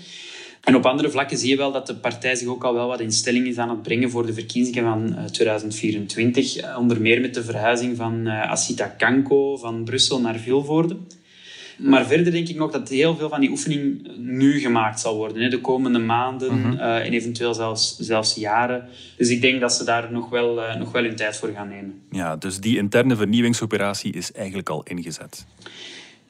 En 0.60 0.76
op 0.76 0.86
andere 0.86 1.10
vlakken 1.10 1.38
zie 1.38 1.48
je 1.48 1.56
wel 1.56 1.72
dat 1.72 1.86
de 1.86 1.94
partij 1.94 2.34
zich 2.34 2.48
ook 2.48 2.64
al 2.64 2.74
wel 2.74 2.88
wat 2.88 3.00
in 3.00 3.12
stelling 3.12 3.46
is 3.46 3.58
aan 3.58 3.70
het 3.70 3.82
brengen 3.82 4.10
voor 4.10 4.26
de 4.26 4.32
verkiezingen 4.32 4.84
van 4.84 5.30
2024. 5.32 6.56
Uh, 6.56 6.78
onder 6.78 7.00
meer 7.00 7.20
met 7.20 7.34
de 7.34 7.44
verhuizing 7.44 7.96
van 7.96 8.28
Asita 8.28 8.86
Kanko 8.86 9.56
van 9.56 9.84
Brussel 9.84 10.20
naar 10.20 10.38
Vilvoorde. 10.38 10.96
Maar 11.82 12.06
verder 12.06 12.32
denk 12.32 12.48
ik 12.48 12.56
nog 12.56 12.70
dat 12.70 12.88
heel 12.88 13.16
veel 13.16 13.28
van 13.28 13.40
die 13.40 13.50
oefening 13.50 14.10
nu 14.16 14.58
gemaakt 14.58 15.00
zal 15.00 15.16
worden. 15.16 15.42
Hè, 15.42 15.48
de 15.48 15.60
komende 15.60 15.98
maanden 15.98 16.54
mm 16.54 16.62
-hmm. 16.62 16.72
uh, 16.72 17.06
en 17.06 17.12
eventueel 17.12 17.54
zelfs, 17.54 17.96
zelfs 17.98 18.34
jaren. 18.34 18.88
Dus 19.16 19.28
ik 19.28 19.40
denk 19.40 19.60
dat 19.60 19.72
ze 19.72 19.84
daar 19.84 20.12
nog 20.12 20.28
wel, 20.28 20.58
uh, 20.58 20.76
nog 20.76 20.92
wel 20.92 21.02
hun 21.02 21.16
tijd 21.16 21.36
voor 21.36 21.48
gaan 21.48 21.68
nemen. 21.68 22.02
Ja, 22.10 22.36
dus 22.36 22.60
die 22.60 22.76
interne 22.76 23.16
vernieuwingsoperatie 23.16 24.12
is 24.12 24.32
eigenlijk 24.32 24.68
al 24.68 24.82
ingezet. 24.82 25.46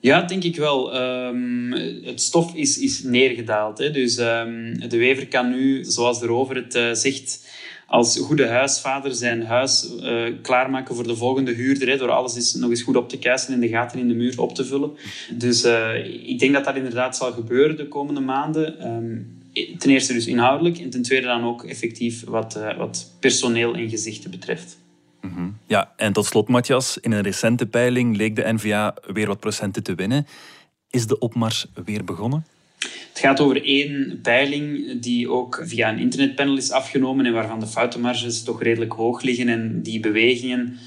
Ja, 0.03 0.23
denk 0.23 0.45
ik 0.45 0.57
wel. 0.57 1.01
Um, 1.01 1.73
het 2.05 2.21
stof 2.21 2.55
is, 2.55 2.79
is 2.79 3.03
neergedaald. 3.03 3.79
Hè. 3.79 3.91
Dus 3.91 4.19
um, 4.19 4.89
de 4.89 4.97
wever 4.97 5.27
kan 5.29 5.51
nu, 5.51 5.85
zoals 5.85 6.21
de 6.21 6.27
rover 6.27 6.57
het 6.57 6.75
uh, 6.75 6.93
zegt 6.93 7.49
als 7.87 8.19
goede 8.19 8.47
huisvader 8.47 9.15
zijn 9.15 9.43
huis 9.43 9.91
uh, 10.03 10.23
klaarmaken 10.43 10.95
voor 10.95 11.07
de 11.07 11.17
volgende 11.17 11.53
huurder. 11.53 11.89
Hè, 11.89 11.97
door 11.97 12.11
alles 12.11 12.55
nog 12.55 12.71
eens 12.71 12.83
goed 12.83 12.97
op 12.97 13.09
te 13.09 13.19
kuisen 13.19 13.55
en 13.55 13.61
de 13.61 13.69
gaten 13.69 13.99
in 13.99 14.09
de 14.09 14.15
muur 14.15 14.41
op 14.41 14.55
te 14.55 14.65
vullen. 14.65 14.91
Dus 15.33 15.65
uh, 15.65 16.29
ik 16.29 16.39
denk 16.39 16.53
dat 16.53 16.65
dat 16.65 16.77
inderdaad 16.77 17.17
zal 17.17 17.33
gebeuren 17.33 17.77
de 17.77 17.89
komende 17.89 18.21
maanden. 18.21 18.87
Um, 18.87 19.39
ten 19.79 19.91
eerste 19.91 20.13
dus 20.13 20.27
inhoudelijk 20.27 20.79
en 20.79 20.91
ten 20.91 21.03
tweede 21.03 21.27
dan 21.27 21.45
ook 21.45 21.65
effectief 21.65 22.25
wat, 22.25 22.59
wat 22.77 23.11
personeel 23.21 23.75
en 23.75 23.89
gezichten 23.89 24.31
betreft. 24.31 24.80
Ja, 25.67 25.93
en 25.97 26.13
tot 26.13 26.27
slot 26.27 26.49
Matthias, 26.49 26.99
in 26.99 27.13
een 27.13 27.23
recente 27.23 27.67
peiling 27.67 28.17
leek 28.17 28.37
de 28.37 28.53
NVA 28.53 28.95
weer 29.13 29.27
wat 29.27 29.41
procenten 29.41 29.83
te 29.83 29.95
winnen. 29.95 30.27
Is 30.91 31.07
de 31.07 31.19
opmars 31.19 31.67
weer 31.85 32.05
begonnen? 32.05 32.47
Het 32.79 33.19
gaat 33.19 33.41
over 33.41 33.65
één 33.65 34.19
peiling 34.23 35.01
die 35.01 35.31
ook 35.31 35.63
via 35.65 35.89
een 35.89 35.99
internetpanel 35.99 36.57
is 36.57 36.71
afgenomen 36.71 37.27
en 37.27 37.33
waarvan 37.33 37.61
de 37.61 37.67
foutenmarges 37.67 38.43
toch 38.43 38.63
redelijk 38.63 38.93
hoog 38.93 39.23
liggen. 39.23 39.49
En 39.49 39.83
die 39.83 40.01
bewegingen 40.01 40.79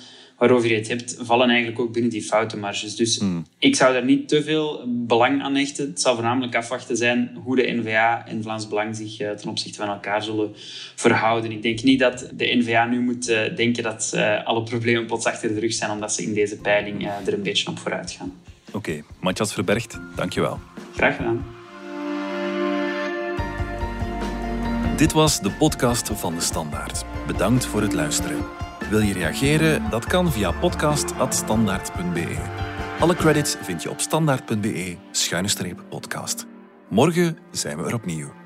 waarover 0.44 0.70
je 0.70 0.76
het 0.76 0.88
hebt, 0.88 1.18
vallen 1.20 1.50
eigenlijk 1.50 1.80
ook 1.80 1.94
binnen 1.94 2.12
die 2.12 2.22
foutenmarges. 2.22 2.96
Dus 2.96 3.18
hmm. 3.18 3.46
ik 3.60 3.76
zou 3.76 3.94
daar 3.94 4.06
niet 4.06 4.28
te 4.28 4.44
veel 4.44 4.84
belang 4.88 5.42
aan 5.42 5.56
hechten. 5.56 5.88
Het 5.88 6.02
zal 6.02 6.14
voornamelijk 6.14 6.56
afwachten 6.56 6.98
zijn 6.98 7.38
hoe 7.44 7.56
de 7.56 7.72
NVA 7.72 8.28
en 8.28 8.44
Vlaams 8.44 8.68
Belang 8.68 8.96
zich 8.96 9.20
eh, 9.20 9.32
ten 9.32 9.50
opzichte 9.50 9.78
van 9.78 9.88
elkaar 9.88 10.24
zullen 10.24 10.52
verhouden. 10.96 11.52
Ik 11.52 11.62
denk 11.62 11.84
niet 11.84 12.00
dat 12.00 12.30
de 12.34 12.56
NVA 12.56 12.86
nu 12.86 13.00
moet 13.00 13.30
eh, 13.30 13.56
denken 13.56 13.84
dat 13.84 14.12
uh, 14.16 14.46
alle 14.46 14.64
problemen 14.64 15.06
plots 15.06 15.26
achter 15.26 15.54
de 15.54 15.60
rug 15.60 15.74
zijn, 15.74 15.92
omdat 15.92 16.14
ze 16.14 16.24
in 16.24 16.34
deze 16.34 16.58
peiling 16.58 17.08
er 17.26 17.34
een 17.34 17.42
beetje 17.42 17.68
op 17.68 17.80
vooruit 17.80 18.12
gaan. 18.12 18.34
Oké, 18.68 18.78
okay. 18.78 19.04
Matthias 19.20 19.54
Verbergt, 19.54 20.00
dankjewel. 20.16 20.60
Graag 20.96 21.16
gedaan. 21.16 21.46
Dit 24.98 25.12
was 25.12 25.42
de 25.42 25.52
podcast 25.52 26.10
van 26.14 26.36
de 26.36 26.42
Standaard. 26.42 27.06
Bedankt 27.28 27.66
voor 27.66 27.82
het 27.82 27.94
luisteren. 27.94 28.63
Wil 28.90 29.00
je 29.00 29.14
reageren? 29.14 29.90
Dat 29.90 30.06
kan 30.06 30.32
via 30.32 30.52
podcast.standaard.be. 30.52 32.38
Alle 33.00 33.16
credits 33.16 33.56
vind 33.62 33.84
je 33.84 33.90
op 33.90 34.00
standaard.be-podcast. 34.00 36.46
Morgen 36.90 37.38
zijn 37.52 37.78
we 37.78 37.84
er 37.84 37.94
opnieuw. 37.94 38.43